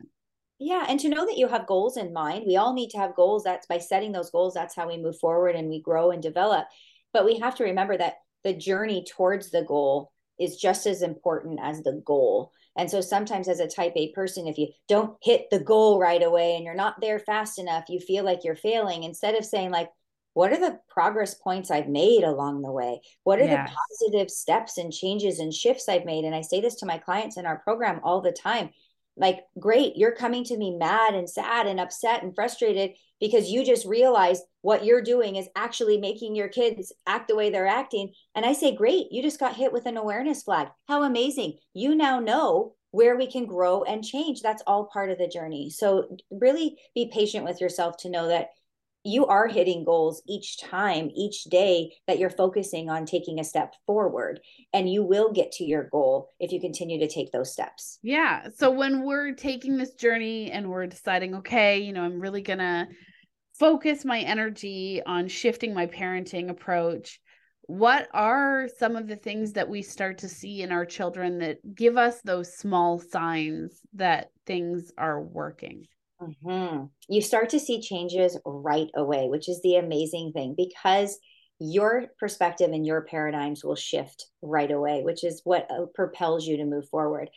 Yeah, 0.60 0.86
and 0.88 1.00
to 1.02 1.10
know 1.10 1.26
that 1.26 1.38
you 1.38 1.48
have 1.48 1.68
goals 1.68 1.98
in 1.98 2.14
mind. 2.14 2.46
We 2.48 2.56
all 2.56 2.74
need 2.74 2.90
to 2.92 2.98
have 2.98 3.16
goals. 3.16 3.44
That's 3.44 3.68
by 3.68 3.80
setting 3.80 4.12
those 4.12 4.32
goals, 4.32 4.54
that's 4.54 4.76
how 4.76 4.88
we 4.88 4.98
move 4.98 5.20
forward 5.20 5.56
and 5.56 5.68
we 5.68 5.82
grow 5.82 6.12
and 6.12 6.24
develop. 6.24 6.68
But 7.12 7.26
we 7.26 7.38
have 7.40 7.56
to 7.56 7.66
remember 7.66 7.98
that 7.98 8.16
the 8.44 8.54
journey 8.54 9.04
towards 9.04 9.52
the 9.52 9.64
goal 9.64 10.12
is 10.40 10.58
just 10.58 10.86
as 10.86 11.02
important 11.02 11.60
as 11.62 11.82
the 11.82 12.02
goal. 12.06 12.52
And 12.76 12.90
so 12.90 13.02
sometimes 13.02 13.48
as 13.48 13.60
a 13.60 13.68
type 13.68 13.94
A 13.96 14.12
person, 14.14 14.48
if 14.48 14.58
you 14.58 14.70
don't 14.88 15.16
hit 15.22 15.50
the 15.52 15.60
goal 15.60 16.00
right 16.00 16.24
away 16.24 16.56
and 16.56 16.66
you're 16.66 16.74
not 16.74 17.00
there 17.02 17.20
fast 17.20 17.60
enough, 17.60 17.86
you 17.88 18.00
feel 18.00 18.24
like 18.24 18.44
you're 18.44 18.56
failing 18.56 19.04
instead 19.04 19.36
of 19.36 19.46
saying 19.46 19.72
like, 19.72 19.90
what 20.34 20.52
are 20.52 20.60
the 20.60 20.80
progress 20.90 21.36
points 21.36 21.70
I've 21.70 21.88
made 21.88 22.24
along 22.24 22.64
the 22.64 22.72
way? 22.72 23.02
What 23.24 23.40
are 23.40 23.46
yes. 23.46 23.70
the 23.70 23.76
positive 23.76 24.32
steps 24.32 24.80
and 24.80 24.92
changes 24.92 25.38
and 25.38 25.54
shifts 25.54 25.88
I've 25.88 26.06
made? 26.06 26.26
And 26.26 26.34
I 26.34 26.42
say 26.42 26.60
this 26.60 26.76
to 26.78 26.88
my 26.88 26.98
clients 26.98 27.38
in 27.38 27.46
our 27.46 27.60
program 27.60 28.00
all 28.04 28.22
the 28.22 28.32
time. 28.32 28.72
Like, 29.16 29.42
great, 29.60 29.96
you're 29.96 30.16
coming 30.16 30.44
to 30.46 30.58
me 30.58 30.76
mad 30.76 31.14
and 31.14 31.30
sad 31.30 31.68
and 31.68 31.80
upset 31.80 32.24
and 32.24 32.34
frustrated 32.34 32.92
because 33.20 33.50
you 33.50 33.64
just 33.66 33.86
realized 33.86 34.44
what 34.62 34.86
you're 34.86 35.02
doing 35.02 35.36
is 35.36 35.48
actually 35.56 35.98
making 35.98 36.36
your 36.36 36.48
kids 36.48 36.92
act 37.06 37.28
the 37.28 37.36
way 37.36 37.50
they're 37.50 37.68
acting. 37.68 38.14
And 38.36 38.46
I 38.46 38.54
say, 38.54 38.76
great, 38.76 39.12
you 39.12 39.22
just 39.22 39.40
got 39.40 39.56
hit 39.56 39.72
with 39.72 39.86
an 39.86 39.98
awareness 39.98 40.44
flag. 40.44 40.70
How 40.88 41.04
amazing. 41.04 41.58
You 41.74 41.96
now 41.96 42.20
know 42.20 42.74
where 42.92 43.18
we 43.18 43.28
can 43.28 43.46
grow 43.46 43.84
and 43.84 44.04
change. 44.04 44.42
That's 44.42 44.64
all 44.68 44.90
part 44.92 45.10
of 45.10 45.18
the 45.18 45.28
journey. 45.28 45.70
So, 45.70 46.16
really 46.32 46.78
be 46.94 47.10
patient 47.14 47.44
with 47.44 47.60
yourself 47.60 47.98
to 47.98 48.10
know 48.10 48.28
that 48.28 48.50
you 49.04 49.26
are 49.26 49.48
hitting 49.48 49.84
goals 49.84 50.22
each 50.28 50.60
time, 50.60 51.12
each 51.14 51.44
day 51.46 51.94
that 52.08 52.20
you're 52.20 52.30
focusing 52.30 52.90
on 52.90 53.06
taking 53.06 53.40
a 53.40 53.44
step 53.44 53.74
forward. 53.86 54.40
And 54.74 54.90
you 54.90 55.04
will 55.04 55.32
get 55.32 55.52
to 55.54 55.64
your 55.64 55.90
goal 55.92 56.30
if 56.40 56.52
you 56.52 56.62
continue 56.62 57.00
to 57.00 57.08
take 57.08 57.32
those 57.32 57.52
steps. 57.52 58.00
Yeah. 58.02 58.48
So 58.56 58.72
when 58.72 59.04
we're 59.04 59.34
taking 59.34 59.78
this 59.78 59.94
journey 59.94 60.52
and 60.52 60.70
we're 60.70 60.88
deciding, 60.88 61.36
okay, 61.36 61.80
you 61.80 61.94
know, 61.94 62.04
I'm 62.04 62.20
really 62.20 62.42
going 62.42 62.60
to 62.60 62.88
focus 63.60 64.06
my 64.06 64.20
energy 64.20 65.02
on 65.06 65.28
shifting 65.28 65.74
my 65.74 65.88
parenting 65.88 66.50
approach 66.50 67.20
what 67.68 68.10
are 68.14 68.68
some 68.78 68.98
of 68.98 69.08
the 69.08 69.16
things 69.16 69.54
that 69.54 69.70
we 69.70 69.82
start 69.82 70.18
to 70.18 70.28
see 70.28 70.62
in 70.62 70.72
our 70.72 70.86
children 70.86 71.40
that 71.40 71.60
give 71.74 71.98
us 71.98 72.20
those 72.22 72.58
small 72.58 73.00
signs 73.00 73.80
that 73.94 74.32
things 74.46 74.92
are 74.98 75.22
working 75.22 75.86
mm-hmm. 76.24 76.86
you 77.10 77.22
start 77.22 77.50
to 77.50 77.60
see 77.60 77.82
changes 77.82 78.38
right 78.46 78.90
away 78.96 79.28
which 79.28 79.50
is 79.50 79.62
the 79.62 79.76
amazing 79.76 80.32
thing 80.34 80.54
because 80.56 81.18
your 81.60 82.06
perspective 82.20 82.72
and 82.72 82.86
your 82.86 83.02
paradigms 83.02 83.64
will 83.64 83.76
shift 83.76 84.28
right 84.42 84.72
away 84.72 85.02
which 85.04 85.24
is 85.24 85.42
what 85.44 85.68
uh, 85.72 85.86
propels 85.94 86.46
you 86.46 86.58
to 86.58 86.66
move 86.66 86.88
forward 86.90 87.30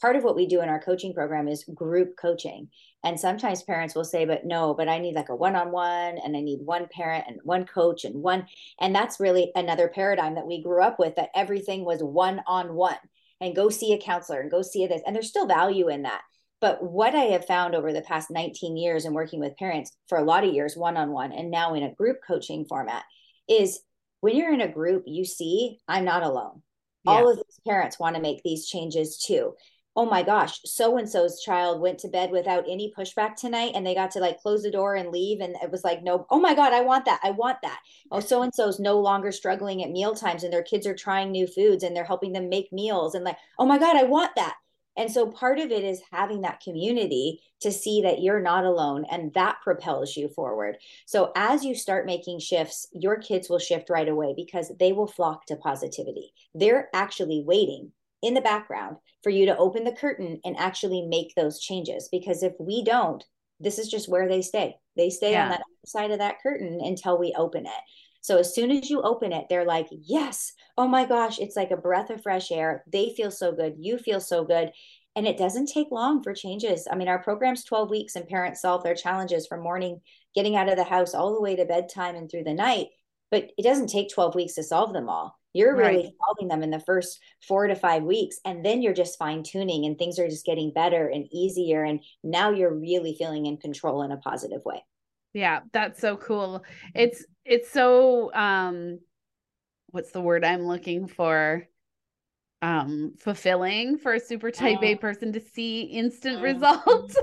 part 0.00 0.16
of 0.16 0.24
what 0.24 0.36
we 0.36 0.46
do 0.46 0.60
in 0.60 0.68
our 0.68 0.80
coaching 0.80 1.14
program 1.14 1.48
is 1.48 1.64
group 1.74 2.16
coaching 2.16 2.68
and 3.04 3.20
sometimes 3.20 3.62
parents 3.62 3.94
will 3.94 4.04
say, 4.04 4.24
but 4.24 4.46
no, 4.46 4.72
but 4.72 4.88
I 4.88 4.98
need 4.98 5.14
like 5.14 5.28
a 5.28 5.36
one 5.36 5.54
on 5.54 5.70
one 5.70 6.16
and 6.18 6.34
I 6.34 6.40
need 6.40 6.60
one 6.64 6.88
parent 6.90 7.26
and 7.28 7.38
one 7.44 7.66
coach 7.66 8.04
and 8.04 8.22
one. 8.22 8.46
And 8.80 8.94
that's 8.94 9.20
really 9.20 9.52
another 9.54 9.88
paradigm 9.88 10.34
that 10.36 10.46
we 10.46 10.62
grew 10.62 10.82
up 10.82 10.98
with 10.98 11.14
that 11.16 11.28
everything 11.34 11.84
was 11.84 12.02
one 12.02 12.40
on 12.46 12.74
one 12.74 12.96
and 13.42 13.54
go 13.54 13.68
see 13.68 13.92
a 13.92 14.00
counselor 14.00 14.40
and 14.40 14.50
go 14.50 14.62
see 14.62 14.86
this. 14.86 15.02
And 15.06 15.14
there's 15.14 15.28
still 15.28 15.46
value 15.46 15.88
in 15.88 16.02
that. 16.02 16.22
But 16.60 16.82
what 16.82 17.14
I 17.14 17.24
have 17.24 17.46
found 17.46 17.74
over 17.74 17.92
the 17.92 18.00
past 18.00 18.30
19 18.30 18.76
years 18.76 19.04
in 19.04 19.12
working 19.12 19.40
with 19.40 19.56
parents 19.56 19.92
for 20.08 20.18
a 20.18 20.24
lot 20.24 20.44
of 20.44 20.54
years, 20.54 20.76
one 20.76 20.96
on 20.96 21.10
one, 21.10 21.32
and 21.32 21.50
now 21.50 21.74
in 21.74 21.82
a 21.82 21.94
group 21.94 22.18
coaching 22.26 22.64
format, 22.64 23.04
is 23.48 23.80
when 24.20 24.36
you're 24.36 24.54
in 24.54 24.62
a 24.62 24.72
group, 24.72 25.04
you 25.06 25.24
see, 25.24 25.78
I'm 25.86 26.04
not 26.04 26.22
alone. 26.22 26.62
Yeah. 27.04 27.12
All 27.12 27.30
of 27.30 27.36
these 27.36 27.60
parents 27.66 27.98
want 27.98 28.16
to 28.16 28.22
make 28.22 28.42
these 28.42 28.66
changes 28.66 29.18
too 29.18 29.54
oh 29.96 30.06
my 30.06 30.22
gosh, 30.22 30.58
so 30.64 30.96
and 30.98 31.08
so's 31.08 31.40
child 31.40 31.80
went 31.80 31.98
to 32.00 32.08
bed 32.08 32.30
without 32.32 32.64
any 32.68 32.92
pushback 32.96 33.36
tonight 33.36 33.72
and 33.74 33.86
they 33.86 33.94
got 33.94 34.10
to 34.10 34.18
like 34.18 34.40
close 34.40 34.62
the 34.62 34.70
door 34.70 34.96
and 34.96 35.10
leave. 35.10 35.40
And 35.40 35.54
it 35.62 35.70
was 35.70 35.84
like, 35.84 36.02
no, 36.02 36.26
oh 36.30 36.40
my 36.40 36.54
God, 36.54 36.72
I 36.72 36.80
want 36.80 37.04
that. 37.04 37.20
I 37.22 37.30
want 37.30 37.58
that. 37.62 37.78
Oh, 38.10 38.20
so 38.20 38.42
and 38.42 38.52
so's 38.52 38.80
no 38.80 38.98
longer 38.98 39.30
struggling 39.30 39.84
at 39.84 39.90
meal 39.90 40.14
times 40.14 40.42
and 40.42 40.52
their 40.52 40.64
kids 40.64 40.86
are 40.86 40.96
trying 40.96 41.30
new 41.30 41.46
foods 41.46 41.84
and 41.84 41.94
they're 41.94 42.04
helping 42.04 42.32
them 42.32 42.48
make 42.48 42.72
meals 42.72 43.14
and 43.14 43.24
like, 43.24 43.36
oh 43.58 43.66
my 43.66 43.78
God, 43.78 43.96
I 43.96 44.02
want 44.02 44.34
that. 44.34 44.56
And 44.96 45.10
so 45.10 45.26
part 45.26 45.58
of 45.58 45.70
it 45.70 45.82
is 45.82 46.02
having 46.12 46.42
that 46.42 46.60
community 46.60 47.40
to 47.60 47.72
see 47.72 48.02
that 48.02 48.20
you're 48.20 48.40
not 48.40 48.64
alone 48.64 49.04
and 49.10 49.32
that 49.34 49.56
propels 49.62 50.16
you 50.16 50.28
forward. 50.28 50.76
So 51.06 51.32
as 51.34 51.64
you 51.64 51.74
start 51.74 52.06
making 52.06 52.38
shifts, 52.40 52.86
your 52.92 53.18
kids 53.18 53.48
will 53.48 53.58
shift 53.58 53.90
right 53.90 54.08
away 54.08 54.34
because 54.36 54.70
they 54.78 54.92
will 54.92 55.06
flock 55.06 55.46
to 55.46 55.56
positivity. 55.56 56.32
They're 56.54 56.88
actually 56.94 57.42
waiting 57.44 57.92
in 58.22 58.34
the 58.34 58.40
background 58.40 58.96
for 59.22 59.30
you 59.30 59.46
to 59.46 59.56
open 59.56 59.84
the 59.84 59.92
curtain 59.92 60.40
and 60.44 60.56
actually 60.56 61.02
make 61.02 61.34
those 61.34 61.60
changes. 61.60 62.08
Because 62.10 62.42
if 62.42 62.52
we 62.58 62.84
don't, 62.84 63.24
this 63.60 63.78
is 63.78 63.88
just 63.88 64.08
where 64.08 64.28
they 64.28 64.42
stay. 64.42 64.76
They 64.96 65.10
stay 65.10 65.32
yeah. 65.32 65.44
on 65.44 65.50
that 65.50 65.62
side 65.86 66.10
of 66.10 66.18
that 66.18 66.40
curtain 66.42 66.80
until 66.82 67.18
we 67.18 67.34
open 67.36 67.66
it. 67.66 67.72
So 68.24 68.38
as 68.38 68.54
soon 68.54 68.70
as 68.70 68.88
you 68.88 69.02
open 69.02 69.34
it, 69.34 69.48
they're 69.50 69.66
like, 69.66 69.86
yes, 69.90 70.54
oh 70.78 70.88
my 70.88 71.04
gosh, 71.04 71.38
it's 71.38 71.56
like 71.56 71.70
a 71.72 71.76
breath 71.76 72.08
of 72.08 72.22
fresh 72.22 72.50
air. 72.50 72.82
They 72.90 73.12
feel 73.14 73.30
so 73.30 73.52
good. 73.52 73.74
You 73.78 73.98
feel 73.98 74.18
so 74.18 74.44
good. 74.46 74.70
And 75.14 75.26
it 75.26 75.36
doesn't 75.36 75.66
take 75.66 75.90
long 75.90 76.22
for 76.22 76.32
changes. 76.32 76.88
I 76.90 76.96
mean, 76.96 77.06
our 77.06 77.22
program's 77.22 77.64
12 77.64 77.90
weeks 77.90 78.16
and 78.16 78.26
parents 78.26 78.62
solve 78.62 78.82
their 78.82 78.94
challenges 78.94 79.46
from 79.46 79.62
morning, 79.62 80.00
getting 80.34 80.56
out 80.56 80.70
of 80.70 80.76
the 80.76 80.84
house 80.84 81.12
all 81.12 81.34
the 81.34 81.40
way 81.42 81.54
to 81.54 81.66
bedtime 81.66 82.16
and 82.16 82.30
through 82.30 82.44
the 82.44 82.54
night. 82.54 82.86
But 83.30 83.50
it 83.58 83.62
doesn't 83.62 83.88
take 83.88 84.08
12 84.08 84.34
weeks 84.34 84.54
to 84.54 84.62
solve 84.62 84.94
them 84.94 85.10
all. 85.10 85.38
You're 85.52 85.76
really 85.76 86.04
right. 86.04 86.12
solving 86.26 86.48
them 86.48 86.62
in 86.62 86.70
the 86.70 86.80
first 86.80 87.20
four 87.46 87.66
to 87.66 87.74
five 87.74 88.04
weeks. 88.04 88.38
And 88.46 88.64
then 88.64 88.80
you're 88.80 88.94
just 88.94 89.18
fine 89.18 89.42
tuning 89.42 89.84
and 89.84 89.98
things 89.98 90.18
are 90.18 90.30
just 90.30 90.46
getting 90.46 90.72
better 90.72 91.08
and 91.08 91.28
easier. 91.30 91.84
And 91.84 92.00
now 92.22 92.52
you're 92.52 92.74
really 92.74 93.16
feeling 93.18 93.44
in 93.44 93.58
control 93.58 94.00
in 94.00 94.12
a 94.12 94.16
positive 94.16 94.64
way. 94.64 94.82
Yeah, 95.34 95.60
that's 95.72 96.00
so 96.00 96.16
cool. 96.16 96.64
It's 96.94 97.22
it's 97.44 97.70
so 97.70 98.32
um 98.34 98.98
what's 99.90 100.10
the 100.12 100.20
word 100.20 100.44
I'm 100.44 100.66
looking 100.66 101.06
for? 101.06 101.66
Um 102.62 103.14
fulfilling 103.18 103.98
for 103.98 104.14
a 104.14 104.20
super 104.20 104.50
type 104.50 104.82
A 104.82 104.96
mm. 104.96 105.00
person 105.00 105.32
to 105.32 105.40
see 105.40 105.82
instant 105.82 106.36
mm-hmm. 106.36 106.44
results. 106.44 107.16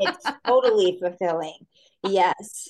it's 0.00 0.26
totally 0.46 0.98
fulfilling. 1.00 1.58
Yes. 2.04 2.68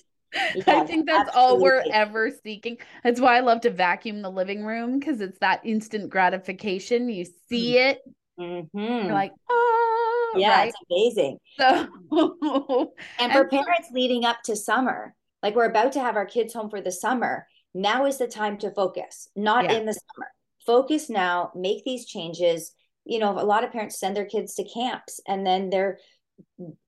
I 0.66 0.84
think 0.84 1.06
that's 1.06 1.28
absolutely. 1.28 1.32
all 1.34 1.60
we're 1.60 1.84
ever 1.92 2.30
seeking. 2.42 2.78
That's 3.02 3.20
why 3.20 3.36
I 3.36 3.40
love 3.40 3.60
to 3.62 3.70
vacuum 3.70 4.22
the 4.22 4.30
living 4.30 4.64
room 4.64 4.98
because 4.98 5.20
it's 5.20 5.38
that 5.38 5.60
instant 5.64 6.10
gratification. 6.10 7.08
You 7.08 7.24
see 7.48 7.74
mm. 7.74 7.90
it, 7.90 8.00
mm-hmm. 8.38 8.78
you're 8.78 9.12
like, 9.12 9.32
oh, 9.48 10.34
yeah, 10.36 10.56
right? 10.56 10.68
it's 10.68 11.14
amazing. 11.16 11.38
So, 11.56 11.88
and 13.18 13.32
for 13.32 13.46
parents 13.48 13.88
leading 13.92 14.24
up 14.24 14.38
to 14.44 14.56
summer, 14.56 15.14
like 15.44 15.54
we're 15.54 15.66
about 15.66 15.92
to 15.92 16.00
have 16.00 16.16
our 16.16 16.24
kids 16.24 16.54
home 16.54 16.70
for 16.70 16.80
the 16.80 16.90
summer, 16.90 17.46
now 17.74 18.06
is 18.06 18.16
the 18.16 18.26
time 18.26 18.56
to 18.58 18.70
focus, 18.70 19.28
not 19.36 19.64
yeah. 19.64 19.74
in 19.74 19.84
the 19.84 19.92
summer. 19.92 20.28
Focus 20.64 21.10
now, 21.10 21.52
make 21.54 21.84
these 21.84 22.06
changes. 22.06 22.72
You 23.04 23.18
know, 23.18 23.38
a 23.38 23.44
lot 23.44 23.62
of 23.62 23.70
parents 23.70 24.00
send 24.00 24.16
their 24.16 24.24
kids 24.24 24.54
to 24.54 24.64
camps 24.64 25.20
and 25.28 25.46
then 25.46 25.68
they're 25.68 25.98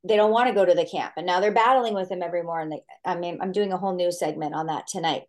they 0.02 0.16
don't 0.16 0.32
want 0.32 0.48
to 0.48 0.54
go 0.54 0.64
to 0.64 0.74
the 0.74 0.86
camp 0.86 1.12
and 1.16 1.24
now 1.24 1.38
they're 1.38 1.52
battling 1.52 1.94
with 1.94 2.08
them 2.08 2.20
every 2.20 2.42
morning 2.42 2.80
i 3.04 3.14
mean 3.14 3.38
i'm 3.40 3.52
doing 3.52 3.72
a 3.72 3.76
whole 3.76 3.94
new 3.94 4.10
segment 4.10 4.56
on 4.56 4.66
that 4.66 4.88
tonight 4.88 5.22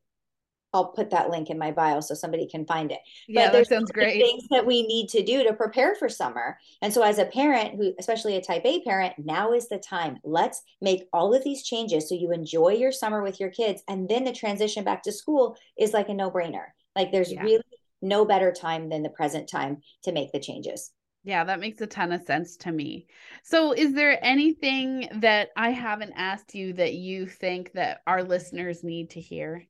i'll 0.73 0.89
put 0.89 1.09
that 1.09 1.29
link 1.29 1.49
in 1.49 1.57
my 1.57 1.71
bio 1.71 1.99
so 1.99 2.13
somebody 2.13 2.47
can 2.47 2.65
find 2.65 2.91
it. 2.91 2.99
Yeah 3.27 3.51
that 3.51 3.67
sounds 3.67 3.91
great. 3.91 4.21
things 4.21 4.43
that 4.49 4.65
we 4.65 4.83
need 4.83 5.09
to 5.09 5.23
do 5.23 5.43
to 5.43 5.53
prepare 5.53 5.95
for 5.95 6.09
summer. 6.09 6.57
And 6.81 6.93
so 6.93 7.01
as 7.01 7.19
a 7.19 7.25
parent 7.25 7.75
who 7.75 7.93
especially 7.99 8.35
a 8.35 8.41
type 8.41 8.65
a 8.65 8.83
parent 8.83 9.13
now 9.17 9.53
is 9.53 9.67
the 9.69 9.77
time. 9.77 10.17
Let's 10.23 10.61
make 10.81 11.07
all 11.13 11.33
of 11.33 11.43
these 11.43 11.63
changes 11.63 12.09
so 12.09 12.15
you 12.15 12.31
enjoy 12.31 12.73
your 12.73 12.91
summer 12.91 13.23
with 13.23 13.39
your 13.39 13.49
kids. 13.49 13.83
And 13.87 14.07
then 14.09 14.23
the 14.23 14.33
transition 14.33 14.83
back 14.83 15.03
to 15.03 15.11
school 15.11 15.57
is 15.77 15.93
like 15.93 16.09
a 16.09 16.13
no-brainer. 16.13 16.67
Like 16.95 17.11
there's 17.11 17.31
yeah. 17.31 17.43
really 17.43 17.63
no 18.01 18.25
better 18.25 18.51
time 18.51 18.89
than 18.89 19.03
the 19.03 19.09
present 19.09 19.49
time 19.49 19.81
to 20.03 20.11
make 20.11 20.31
the 20.31 20.39
changes. 20.39 20.91
Yeah, 21.23 21.43
that 21.43 21.59
makes 21.59 21.81
a 21.81 21.87
ton 21.87 22.13
of 22.13 22.21
sense 22.21 22.55
to 22.57 22.71
me. 22.71 23.07
So, 23.43 23.73
is 23.73 23.93
there 23.93 24.17
anything 24.23 25.09
that 25.15 25.49
I 25.57 25.71
haven't 25.71 26.13
asked 26.15 26.55
you 26.55 26.71
that 26.73 26.93
you 26.93 27.25
think 27.27 27.73
that 27.73 28.01
our 28.07 28.23
listeners 28.23 28.81
need 28.81 29.09
to 29.09 29.19
hear? 29.19 29.67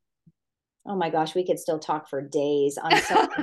Oh 0.88 0.96
my 0.96 1.10
gosh, 1.10 1.34
we 1.34 1.44
could 1.44 1.58
still 1.58 1.78
talk 1.78 2.08
for 2.08 2.22
days 2.22 2.78
on 2.78 2.96
so 3.02 3.28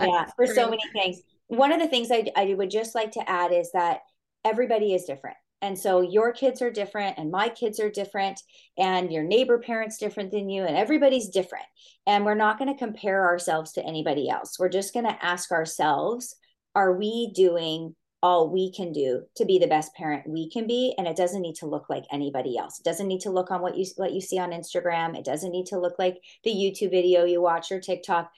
Yeah, 0.00 0.26
for 0.36 0.46
so 0.46 0.70
many 0.70 0.82
things. 0.92 1.20
One 1.48 1.72
of 1.72 1.80
the 1.80 1.88
things 1.88 2.10
I, 2.10 2.30
I 2.36 2.54
would 2.54 2.70
just 2.70 2.94
like 2.94 3.12
to 3.12 3.30
add 3.30 3.52
is 3.52 3.70
that 3.72 4.00
everybody 4.44 4.94
is 4.94 5.04
different. 5.04 5.36
And 5.62 5.78
so 5.78 6.00
your 6.00 6.32
kids 6.32 6.60
are 6.60 6.70
different 6.70 7.18
and 7.18 7.30
my 7.30 7.48
kids 7.48 7.80
are 7.80 7.90
different 7.90 8.40
and 8.76 9.10
your 9.10 9.22
neighbor 9.22 9.58
parents 9.58 9.96
different 9.98 10.30
than 10.30 10.48
you 10.48 10.64
and 10.64 10.76
everybody's 10.76 11.28
different. 11.28 11.64
And 12.06 12.24
we're 12.24 12.34
not 12.34 12.58
going 12.58 12.72
to 12.72 12.78
compare 12.78 13.24
ourselves 13.24 13.72
to 13.72 13.84
anybody 13.84 14.28
else. 14.28 14.58
We're 14.58 14.68
just 14.68 14.92
going 14.92 15.06
to 15.06 15.24
ask 15.24 15.50
ourselves, 15.50 16.36
are 16.74 16.92
we 16.92 17.32
doing 17.34 17.96
all 18.26 18.50
we 18.50 18.72
can 18.72 18.90
do 18.90 19.22
to 19.36 19.44
be 19.44 19.56
the 19.56 19.68
best 19.68 19.94
parent 19.94 20.28
we 20.28 20.50
can 20.50 20.66
be 20.66 20.92
and 20.98 21.06
it 21.06 21.16
doesn't 21.16 21.42
need 21.42 21.54
to 21.54 21.64
look 21.64 21.88
like 21.88 22.02
anybody 22.10 22.58
else 22.58 22.80
it 22.80 22.84
doesn't 22.84 23.06
need 23.06 23.20
to 23.20 23.30
look 23.30 23.52
on 23.52 23.62
what 23.62 23.76
you 23.76 23.86
what 23.94 24.12
you 24.12 24.20
see 24.20 24.36
on 24.36 24.50
instagram 24.50 25.16
it 25.16 25.24
doesn't 25.24 25.52
need 25.52 25.66
to 25.66 25.78
look 25.78 25.96
like 25.96 26.16
the 26.42 26.50
youtube 26.50 26.90
video 26.90 27.24
you 27.24 27.40
watch 27.40 27.70
or 27.70 27.78
tiktok 27.78 28.28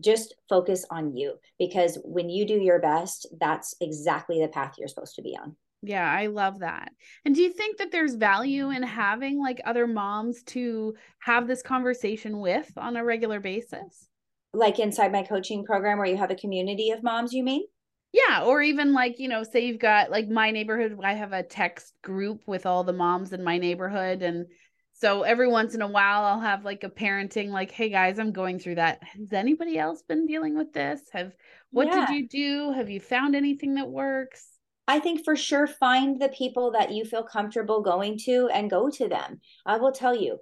just 0.00 0.34
focus 0.50 0.84
on 0.90 1.16
you 1.16 1.32
because 1.58 1.98
when 2.04 2.28
you 2.28 2.46
do 2.46 2.60
your 2.60 2.78
best 2.78 3.26
that's 3.40 3.74
exactly 3.80 4.38
the 4.38 4.48
path 4.48 4.74
you're 4.76 4.86
supposed 4.86 5.14
to 5.14 5.22
be 5.22 5.34
on 5.42 5.56
yeah, 5.84 6.08
I 6.08 6.26
love 6.26 6.60
that. 6.60 6.92
And 7.24 7.34
do 7.34 7.42
you 7.42 7.52
think 7.52 7.78
that 7.78 7.90
there's 7.90 8.14
value 8.14 8.70
in 8.70 8.84
having 8.84 9.40
like 9.40 9.60
other 9.64 9.88
moms 9.88 10.44
to 10.44 10.94
have 11.18 11.48
this 11.48 11.60
conversation 11.60 12.38
with 12.38 12.70
on 12.76 12.96
a 12.96 13.04
regular 13.04 13.40
basis? 13.40 14.06
Like 14.54 14.78
inside 14.78 15.10
my 15.10 15.24
coaching 15.24 15.64
program 15.64 15.98
where 15.98 16.06
you 16.06 16.16
have 16.18 16.30
a 16.30 16.36
community 16.36 16.90
of 16.92 17.02
moms, 17.02 17.32
you 17.32 17.42
mean? 17.42 17.64
Yeah, 18.12 18.44
or 18.44 18.60
even 18.60 18.92
like, 18.92 19.18
you 19.18 19.28
know, 19.28 19.42
say 19.42 19.64
you've 19.66 19.78
got 19.78 20.10
like 20.10 20.28
my 20.28 20.50
neighborhood, 20.50 20.98
I 21.02 21.14
have 21.14 21.32
a 21.32 21.42
text 21.42 21.94
group 22.02 22.42
with 22.46 22.66
all 22.66 22.84
the 22.84 22.92
moms 22.92 23.32
in 23.32 23.42
my 23.42 23.58
neighborhood 23.58 24.22
and 24.22 24.46
so 25.02 25.22
every 25.22 25.48
once 25.48 25.74
in 25.74 25.82
a 25.82 25.88
while 25.88 26.22
I'll 26.22 26.40
have 26.40 26.64
like 26.64 26.84
a 26.84 26.88
parenting 26.88 27.48
like, 27.48 27.72
"Hey 27.72 27.88
guys, 27.88 28.20
I'm 28.20 28.30
going 28.30 28.60
through 28.60 28.76
that. 28.76 29.02
Has 29.02 29.32
anybody 29.32 29.76
else 29.76 30.02
been 30.02 30.26
dealing 30.26 30.56
with 30.56 30.72
this? 30.72 31.00
Have 31.12 31.34
what 31.72 31.88
yeah. 31.88 32.06
did 32.06 32.14
you 32.14 32.28
do? 32.28 32.72
Have 32.72 32.88
you 32.88 33.00
found 33.00 33.34
anything 33.34 33.74
that 33.74 33.88
works?" 33.88 34.46
I 34.86 35.00
think 35.00 35.24
for 35.24 35.34
sure 35.34 35.66
find 35.66 36.20
the 36.20 36.28
people 36.28 36.70
that 36.72 36.92
you 36.92 37.04
feel 37.04 37.24
comfortable 37.24 37.82
going 37.82 38.16
to 38.26 38.48
and 38.52 38.70
go 38.70 38.90
to 38.90 39.08
them. 39.08 39.40
I 39.66 39.78
will 39.78 39.90
tell 39.90 40.14
you, 40.14 40.38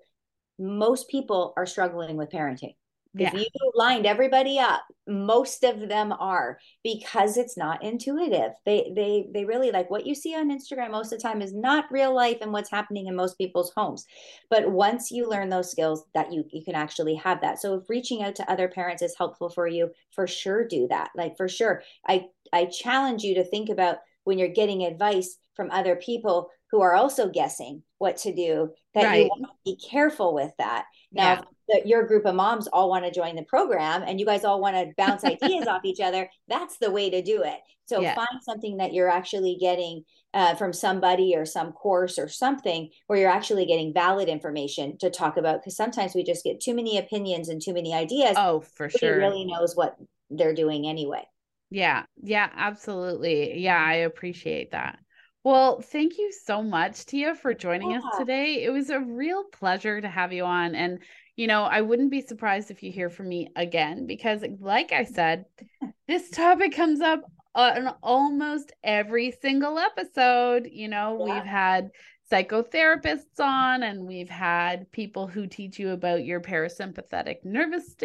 most 0.59 1.09
people 1.09 1.55
are 1.57 1.65
struggling 1.65 2.19
with 2.19 2.31
parenting. 2.31 2.75
Yeah. 3.13 3.35
You 3.35 3.47
lined 3.75 4.07
everybody 4.07 4.61
up, 4.61 4.83
most 5.09 5.65
of 5.65 5.89
them 5.89 6.13
are 6.13 6.59
because 6.85 7.37
it's 7.37 7.57
not 7.57 7.83
intuitive. 7.83 8.53
They 8.65 8.93
they 8.95 9.27
they 9.35 9.45
really 9.45 9.73
like 9.73 9.91
what 9.91 10.07
you 10.07 10.15
see 10.15 10.35
on 10.37 10.51
Instagram 10.51 10.93
most 10.93 11.13
of 11.13 11.19
the 11.19 11.23
time 11.23 11.43
is 11.43 11.53
not 11.53 11.91
real 11.91 12.15
life 12.15 12.39
and 12.41 12.53
what's 12.53 12.71
happening 12.71 13.07
in 13.09 13.17
most 13.17 13.37
people's 13.37 13.73
homes. 13.77 14.07
But 14.49 14.71
once 14.71 15.11
you 15.11 15.29
learn 15.29 15.49
those 15.49 15.71
skills, 15.73 16.05
that 16.15 16.33
you 16.33 16.45
you 16.53 16.65
can 16.65 16.77
actually 16.77 17.17
have 17.17 17.41
that. 17.41 17.61
So 17.61 17.75
if 17.75 17.91
reaching 17.91 18.23
out 18.23 18.37
to 18.37 18.51
other 18.51 18.69
parents 18.69 19.03
is 19.03 19.17
helpful 19.19 19.49
for 19.51 19.67
you, 19.67 19.91
for 20.13 20.29
sure 20.29 20.67
do 20.67 20.87
that. 20.89 21.11
Like 21.17 21.37
for 21.37 21.49
sure. 21.49 21.83
I 22.07 22.27
I 22.53 22.67
challenge 22.67 23.25
you 23.25 23.35
to 23.37 23.45
think 23.45 23.71
about 23.71 23.99
when 24.25 24.39
you're 24.39 24.49
getting 24.49 24.85
advice 24.85 25.37
from 25.55 25.71
other 25.73 25.97
people 25.97 26.51
who 26.71 26.81
are 26.81 26.95
also 26.95 27.29
guessing 27.29 27.83
what 28.01 28.17
to 28.17 28.35
do 28.35 28.71
that 28.95 29.05
right. 29.05 29.23
you 29.23 29.29
want 29.29 29.43
to 29.43 29.49
be 29.65 29.77
careful 29.77 30.35
with 30.35 30.51
that 30.59 30.85
now 31.13 31.45
yeah. 31.69 31.79
your 31.85 32.05
group 32.07 32.25
of 32.27 32.35
moms 32.35 32.67
all 32.67 32.89
want 32.89 33.05
to 33.05 33.11
join 33.11 33.37
the 33.37 33.43
program 33.45 34.03
and 34.03 34.19
you 34.19 34.27
guys 34.27 34.45
all 34.45 34.61
want 34.61 34.75
to 34.75 34.93
bounce 34.97 35.25
ideas 35.25 35.67
off 35.67 35.85
each 35.85 36.01
other 36.01 36.29
that's 36.49 36.79
the 36.79 36.91
way 36.91 37.09
to 37.11 37.23
do 37.23 37.43
it 37.43 37.59
so 37.87 38.01
yeah. 38.01 38.15
find 38.15 38.43
something 38.43 38.77
that 38.77 38.93
you're 38.93 39.09
actually 39.09 39.57
getting 39.61 40.05
uh, 40.33 40.55
from 40.55 40.73
somebody 40.73 41.35
or 41.35 41.45
some 41.45 41.73
course 41.73 42.19
or 42.19 42.29
something 42.29 42.89
where 43.09 43.19
you're 43.19 43.31
actually 43.31 43.67
getting 43.67 43.93
valid 43.93 44.29
information 44.29 44.97
to 44.99 45.11
talk 45.11 45.37
about 45.37 45.61
because 45.61 45.77
sometimes 45.77 46.15
we 46.15 46.23
just 46.23 46.45
get 46.45 46.61
too 46.61 46.75
many 46.75 46.99
opinions 46.99 47.49
and 47.49 47.61
too 47.61 47.75
many 47.75 47.93
ideas 47.93 48.35
oh 48.37 48.61
for 48.61 48.89
sure 48.89 49.19
really 49.19 49.45
knows 49.45 49.75
what 49.75 49.97
they're 50.31 50.55
doing 50.55 50.87
anyway 50.87 51.25
yeah. 51.71 52.05
Yeah, 52.23 52.51
absolutely. 52.55 53.59
Yeah, 53.59 53.79
I 53.83 53.95
appreciate 53.95 54.73
that. 54.73 54.99
Well, 55.43 55.81
thank 55.81 56.19
you 56.19 56.33
so 56.33 56.63
much, 56.63 57.07
Tia, 57.07 57.35
for 57.35 57.55
joining 57.55 57.93
yeah. 57.93 57.99
us 57.99 58.19
today. 58.19 58.63
It 58.63 58.71
was 58.71 58.91
a 58.91 59.01
real 59.01 59.45
pleasure 59.45 60.01
to 60.01 60.09
have 60.09 60.33
you 60.33 60.45
on. 60.45 60.75
And, 60.75 60.99
you 61.37 61.47
know, 61.47 61.63
I 61.63 61.81
wouldn't 61.81 62.11
be 62.11 62.21
surprised 62.21 62.71
if 62.71 62.83
you 62.83 62.93
hear 62.93 63.09
from 63.09 63.29
me 63.29 63.49
again 63.57 64.07
because, 64.07 64.45
like 64.61 64.93
I 64.93 65.05
said, 65.05 65.47
this 66.09 66.29
topic 66.31 66.75
comes 66.75 67.01
up 67.01 67.23
on 67.55 67.95
almost 68.03 68.73
every 68.85 69.31
single 69.41 69.79
episode. 69.79 70.69
You 70.71 70.89
know, 70.89 71.25
yeah. 71.27 71.35
we've 71.35 71.45
had 71.45 71.91
psychotherapists 72.31 73.41
on 73.41 73.83
and 73.83 74.07
we've 74.07 74.29
had 74.29 74.93
people 74.93 75.27
who 75.27 75.47
teach 75.47 75.79
you 75.79 75.91
about 75.91 76.25
your 76.25 76.41
parasympathetic 76.41 77.37
nervous 77.45 77.97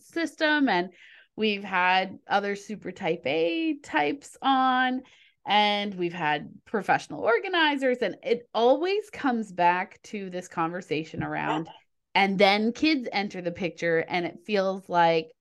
system 0.00 0.68
and 0.68 0.90
We've 1.38 1.62
had 1.62 2.18
other 2.26 2.56
super 2.56 2.90
type 2.90 3.22
A 3.24 3.74
types 3.74 4.36
on, 4.42 5.02
and 5.48 5.94
we've 5.94 6.12
had 6.12 6.50
professional 6.66 7.22
organizers, 7.22 7.98
and 8.02 8.16
it 8.22 8.46
always 8.52 9.08
comes 9.10 9.50
back 9.50 10.00
to 10.04 10.28
this 10.28 10.46
conversation 10.46 11.24
around. 11.24 11.68
And 12.14 12.38
then 12.38 12.72
kids 12.72 13.08
enter 13.10 13.40
the 13.40 13.50
picture, 13.50 14.04
and 14.08 14.26
it 14.26 14.40
feels 14.44 14.88
like 14.88 15.32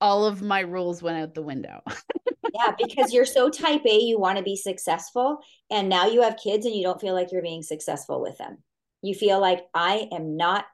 all 0.00 0.24
of 0.24 0.40
my 0.40 0.60
rules 0.60 1.02
went 1.02 1.18
out 1.18 1.34
the 1.34 1.42
window. 1.42 1.82
yeah, 2.54 2.72
because 2.78 3.12
you're 3.12 3.26
so 3.26 3.50
type 3.50 3.84
A, 3.84 3.98
you 3.98 4.18
want 4.18 4.38
to 4.38 4.44
be 4.44 4.56
successful. 4.56 5.38
And 5.70 5.90
now 5.90 6.06
you 6.06 6.22
have 6.22 6.38
kids 6.42 6.64
and 6.64 6.74
you 6.74 6.82
don't 6.82 7.00
feel 7.00 7.14
like 7.14 7.30
you're 7.30 7.42
being 7.42 7.62
successful 7.62 8.20
with 8.20 8.38
them. 8.38 8.58
You 9.02 9.14
feel 9.14 9.40
like 9.40 9.60
I 9.74 10.08
am 10.10 10.36
not 10.36 10.64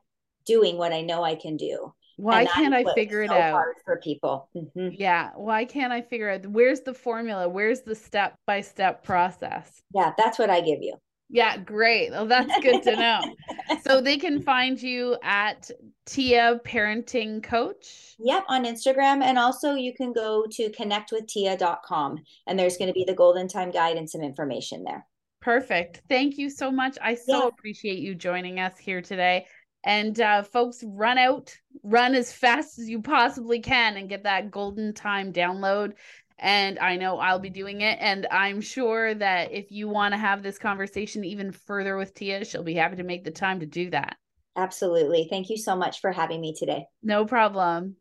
doing 0.46 0.78
what 0.78 0.92
I 0.92 1.02
know 1.02 1.22
I 1.24 1.34
can 1.34 1.56
do. 1.56 1.92
Why 2.18 2.46
can't 2.46 2.74
I 2.74 2.84
figure 2.94 3.22
it 3.22 3.30
out? 3.30 3.62
for 3.84 3.96
people. 3.98 4.48
Mm-hmm. 4.54 4.88
Yeah. 4.92 5.30
Why 5.36 5.64
can't 5.64 5.92
I 5.92 6.02
figure 6.02 6.28
out 6.28 6.44
where's 6.46 6.80
the 6.80 6.92
formula? 6.92 7.48
Where's 7.48 7.82
the 7.82 7.94
step 7.94 8.34
by 8.44 8.60
step 8.60 9.04
process? 9.04 9.80
Yeah, 9.94 10.12
that's 10.18 10.36
what 10.36 10.50
I 10.50 10.60
give 10.60 10.82
you. 10.82 10.96
Yeah, 11.30 11.58
great. 11.58 12.10
Well, 12.10 12.26
that's 12.26 12.58
good 12.60 12.82
to 12.84 12.96
know. 12.96 13.20
so 13.86 14.00
they 14.00 14.16
can 14.16 14.42
find 14.42 14.80
you 14.80 15.16
at 15.22 15.70
Tia 16.06 16.60
Parenting 16.64 17.42
Coach. 17.42 18.16
Yep, 18.18 18.44
on 18.48 18.64
Instagram. 18.64 19.22
And 19.22 19.38
also 19.38 19.74
you 19.74 19.94
can 19.94 20.12
go 20.12 20.46
to 20.50 20.70
connectwithtia.com 20.70 22.18
and 22.46 22.58
there's 22.58 22.78
going 22.78 22.88
to 22.88 22.94
be 22.94 23.04
the 23.04 23.14
golden 23.14 23.46
time 23.46 23.70
guide 23.70 23.96
and 23.96 24.08
some 24.08 24.22
information 24.22 24.82
there. 24.84 25.06
Perfect. 25.40 26.02
Thank 26.08 26.36
you 26.36 26.50
so 26.50 26.70
much. 26.70 26.98
I 27.00 27.14
so 27.14 27.42
yeah. 27.42 27.48
appreciate 27.48 28.00
you 28.00 28.14
joining 28.14 28.58
us 28.58 28.76
here 28.76 29.00
today. 29.00 29.46
And 29.84 30.20
uh, 30.20 30.42
folks, 30.42 30.82
run 30.84 31.18
out, 31.18 31.56
run 31.82 32.14
as 32.14 32.32
fast 32.32 32.78
as 32.78 32.88
you 32.88 33.00
possibly 33.00 33.60
can 33.60 33.96
and 33.96 34.08
get 34.08 34.24
that 34.24 34.50
golden 34.50 34.92
time 34.92 35.32
download. 35.32 35.92
And 36.38 36.78
I 36.78 36.96
know 36.96 37.18
I'll 37.18 37.38
be 37.38 37.50
doing 37.50 37.80
it. 37.80 37.98
And 38.00 38.26
I'm 38.30 38.60
sure 38.60 39.14
that 39.14 39.52
if 39.52 39.72
you 39.72 39.88
want 39.88 40.12
to 40.14 40.18
have 40.18 40.42
this 40.42 40.58
conversation 40.58 41.24
even 41.24 41.52
further 41.52 41.96
with 41.96 42.14
Tia, 42.14 42.44
she'll 42.44 42.62
be 42.62 42.74
happy 42.74 42.96
to 42.96 43.02
make 43.02 43.24
the 43.24 43.30
time 43.30 43.60
to 43.60 43.66
do 43.66 43.90
that. 43.90 44.16
Absolutely. 44.56 45.26
Thank 45.30 45.50
you 45.50 45.56
so 45.56 45.76
much 45.76 46.00
for 46.00 46.10
having 46.10 46.40
me 46.40 46.52
today. 46.52 46.86
No 47.02 47.24
problem. 47.24 47.96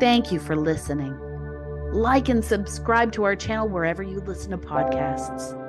Thank 0.00 0.32
you 0.32 0.40
for 0.40 0.56
listening. 0.56 1.16
Like 1.92 2.28
and 2.28 2.44
subscribe 2.44 3.12
to 3.12 3.22
our 3.22 3.36
channel 3.36 3.68
wherever 3.68 4.02
you 4.02 4.18
listen 4.20 4.50
to 4.50 4.58
podcasts. 4.58 5.61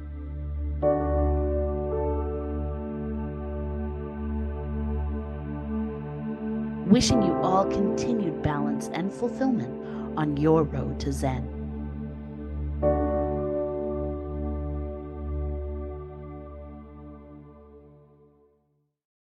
Wishing 6.85 7.23
you 7.23 7.33
all 7.37 7.65
continued 7.65 8.43
balance 8.43 8.91
and 8.93 9.11
fulfillment 9.11 10.17
on 10.17 10.37
your 10.37 10.63
road 10.63 10.99
to 10.99 11.11
Zen. 11.11 11.62